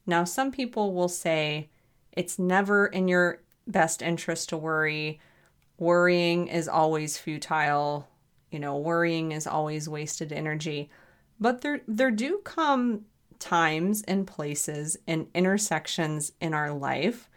Now, 0.06 0.22
some 0.22 0.52
people 0.52 0.94
will 0.94 1.08
say 1.08 1.68
it's 2.12 2.38
never 2.38 2.86
in 2.86 3.08
your 3.08 3.40
best 3.66 4.00
interest 4.00 4.50
to 4.50 4.56
worry. 4.56 5.18
Worrying 5.78 6.48
is 6.48 6.68
always 6.68 7.18
futile. 7.18 8.08
You 8.50 8.58
know, 8.58 8.76
worrying 8.76 9.32
is 9.32 9.46
always 9.46 9.88
wasted 9.88 10.32
energy. 10.32 10.90
But 11.38 11.60
there 11.60 11.80
there 11.86 12.10
do 12.10 12.38
come 12.44 13.04
times 13.38 14.02
and 14.02 14.26
places 14.26 14.96
and 15.06 15.26
intersections 15.34 16.32
in 16.40 16.54
our 16.54 16.72
life 16.72 17.28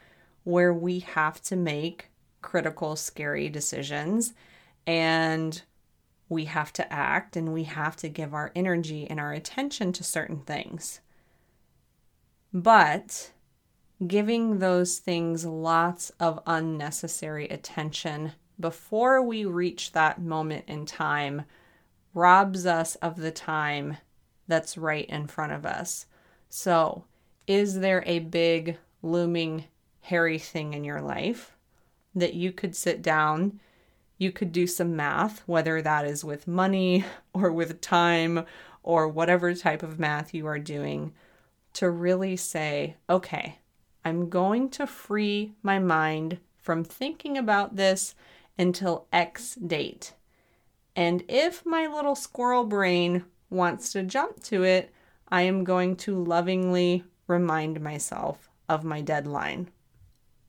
where 0.43 0.73
we 0.73 0.99
have 0.99 1.41
to 1.43 1.55
make 1.55 2.09
critical, 2.41 2.95
scary 2.95 3.49
decisions. 3.49 4.33
And 4.87 5.61
we 6.29 6.45
have 6.45 6.71
to 6.73 6.93
act 6.93 7.35
and 7.35 7.53
we 7.53 7.63
have 7.63 7.95
to 7.97 8.07
give 8.07 8.33
our 8.33 8.51
energy 8.55 9.07
and 9.09 9.19
our 9.19 9.33
attention 9.33 9.91
to 9.93 10.03
certain 10.03 10.41
things. 10.41 11.01
But 12.53 13.31
giving 14.07 14.59
those 14.59 14.97
things 14.99 15.45
lots 15.45 16.09
of 16.19 16.39
unnecessary 16.47 17.47
attention 17.49 18.31
before 18.59 19.21
we 19.21 19.45
reach 19.45 19.91
that 19.91 20.21
moment 20.21 20.65
in 20.67 20.85
time 20.85 21.43
robs 22.13 22.65
us 22.65 22.95
of 22.95 23.17
the 23.17 23.31
time 23.31 23.97
that's 24.47 24.77
right 24.77 25.05
in 25.09 25.27
front 25.27 25.53
of 25.53 25.65
us. 25.65 26.05
So, 26.49 27.05
Is 27.47 27.79
there 27.79 28.03
a 28.05 28.19
big, 28.19 28.77
looming, 29.01 29.65
hairy 30.01 30.37
thing 30.37 30.73
in 30.73 30.83
your 30.83 31.01
life 31.01 31.55
that 32.13 32.35
you 32.35 32.51
could 32.51 32.75
sit 32.75 33.01
down? 33.01 33.59
You 34.19 34.31
could 34.31 34.51
do 34.51 34.67
some 34.67 34.95
math, 34.95 35.41
whether 35.47 35.81
that 35.81 36.05
is 36.05 36.23
with 36.23 36.47
money 36.47 37.05
or 37.33 37.51
with 37.51 37.81
time 37.81 38.45
or 38.83 39.07
whatever 39.07 39.53
type 39.55 39.81
of 39.83 39.99
math 39.99 40.33
you 40.33 40.45
are 40.45 40.59
doing, 40.59 41.13
to 41.73 41.89
really 41.89 42.35
say, 42.35 42.95
okay, 43.09 43.59
I'm 44.03 44.29
going 44.29 44.69
to 44.71 44.87
free 44.87 45.53
my 45.61 45.79
mind 45.79 46.39
from 46.57 46.83
thinking 46.83 47.37
about 47.37 47.75
this 47.75 48.15
until 48.57 49.07
X 49.11 49.55
date. 49.55 50.13
And 50.95 51.23
if 51.27 51.65
my 51.65 51.87
little 51.87 52.15
squirrel 52.15 52.65
brain 52.65 53.25
wants 53.49 53.91
to 53.93 54.03
jump 54.03 54.43
to 54.43 54.63
it, 54.63 54.93
I 55.29 55.43
am 55.43 55.63
going 55.63 55.95
to 55.97 56.21
lovingly 56.23 57.03
remind 57.27 57.81
myself 57.81 58.49
of 58.67 58.83
my 58.83 59.01
deadline. 59.01 59.69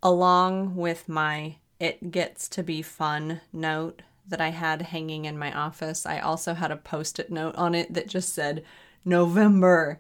Along 0.03 0.77
with 0.77 1.09
my 1.09 1.57
it 1.79 2.11
gets 2.11 2.49
to 2.51 2.63
be 2.63 2.83
fun 2.83 3.41
note 3.53 4.03
that 4.29 4.41
I 4.41 4.49
had 4.49 4.83
hanging 4.83 5.25
in 5.25 5.39
my 5.39 5.53
office, 5.53 6.07
I 6.07 6.19
also 6.19 6.55
had 6.55 6.71
a 6.71 6.77
post 6.77 7.19
it 7.19 7.31
note 7.31 7.55
on 7.57 7.75
it 7.75 7.95
that 7.95 8.07
just 8.07 8.35
said 8.35 8.65
November. 9.05 9.99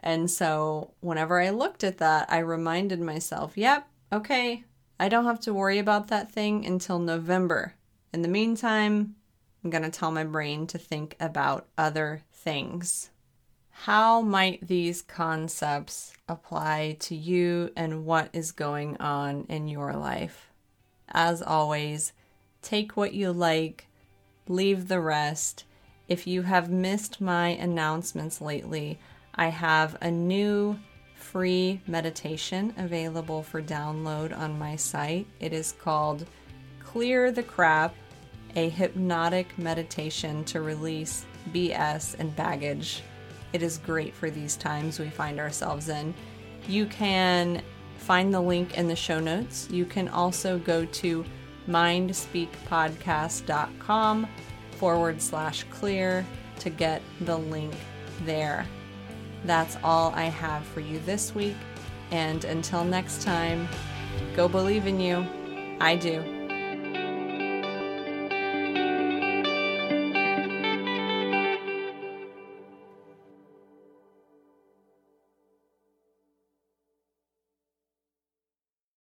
And 0.00 0.30
so 0.30 0.92
whenever 1.00 1.40
I 1.40 1.50
looked 1.50 1.82
at 1.82 1.98
that, 1.98 2.30
I 2.30 2.38
reminded 2.38 3.00
myself, 3.00 3.56
yep, 3.56 3.88
okay, 4.12 4.64
I 5.00 5.08
don't 5.08 5.24
have 5.24 5.40
to 5.40 5.54
worry 5.54 5.78
about 5.78 6.08
that 6.08 6.30
thing 6.30 6.64
until 6.64 6.98
November. 6.98 7.74
In 8.12 8.22
the 8.22 8.28
meantime, 8.28 9.16
I'm 9.62 9.70
going 9.70 9.82
to 9.82 9.90
tell 9.90 10.10
my 10.10 10.24
brain 10.24 10.66
to 10.68 10.78
think 10.78 11.16
about 11.20 11.66
other 11.76 12.22
things. 12.32 13.10
How 13.70 14.20
might 14.20 14.66
these 14.66 15.02
concepts 15.02 16.12
apply 16.28 16.96
to 17.00 17.14
you 17.14 17.70
and 17.76 18.04
what 18.04 18.30
is 18.32 18.50
going 18.50 18.96
on 18.96 19.46
in 19.48 19.68
your 19.68 19.92
life? 19.92 20.50
As 21.08 21.42
always, 21.42 22.12
take 22.60 22.96
what 22.96 23.14
you 23.14 23.30
like, 23.32 23.86
leave 24.48 24.88
the 24.88 25.00
rest. 25.00 25.64
If 26.08 26.26
you 26.26 26.42
have 26.42 26.70
missed 26.70 27.20
my 27.20 27.48
announcements 27.48 28.40
lately, 28.40 28.98
I 29.38 29.48
have 29.48 29.96
a 30.00 30.10
new 30.10 30.78
free 31.14 31.80
meditation 31.86 32.74
available 32.76 33.44
for 33.44 33.62
download 33.62 34.36
on 34.36 34.58
my 34.58 34.74
site. 34.74 35.28
It 35.38 35.52
is 35.52 35.70
called 35.72 36.26
Clear 36.80 37.30
the 37.30 37.44
Crap, 37.44 37.94
a 38.56 38.68
hypnotic 38.68 39.56
meditation 39.56 40.42
to 40.46 40.60
release 40.60 41.24
BS 41.52 42.18
and 42.18 42.34
baggage. 42.34 43.04
It 43.52 43.62
is 43.62 43.78
great 43.78 44.12
for 44.12 44.28
these 44.28 44.56
times 44.56 44.98
we 44.98 45.08
find 45.08 45.38
ourselves 45.38 45.88
in. 45.88 46.12
You 46.66 46.86
can 46.86 47.62
find 47.98 48.34
the 48.34 48.40
link 48.40 48.76
in 48.76 48.88
the 48.88 48.96
show 48.96 49.20
notes. 49.20 49.68
You 49.70 49.84
can 49.84 50.08
also 50.08 50.58
go 50.58 50.84
to 50.84 51.24
mindspeakpodcast.com 51.68 54.28
forward 54.72 55.22
slash 55.22 55.62
clear 55.70 56.26
to 56.58 56.70
get 56.70 57.02
the 57.20 57.36
link 57.36 57.72
there. 58.24 58.66
That's 59.44 59.76
all 59.82 60.12
I 60.14 60.24
have 60.24 60.64
for 60.64 60.80
you 60.80 60.98
this 61.00 61.34
week. 61.34 61.56
And 62.10 62.44
until 62.44 62.84
next 62.84 63.22
time, 63.22 63.68
go 64.34 64.48
believe 64.48 64.86
in 64.86 65.00
you. 65.00 65.26
I 65.80 65.96
do. 65.96 66.37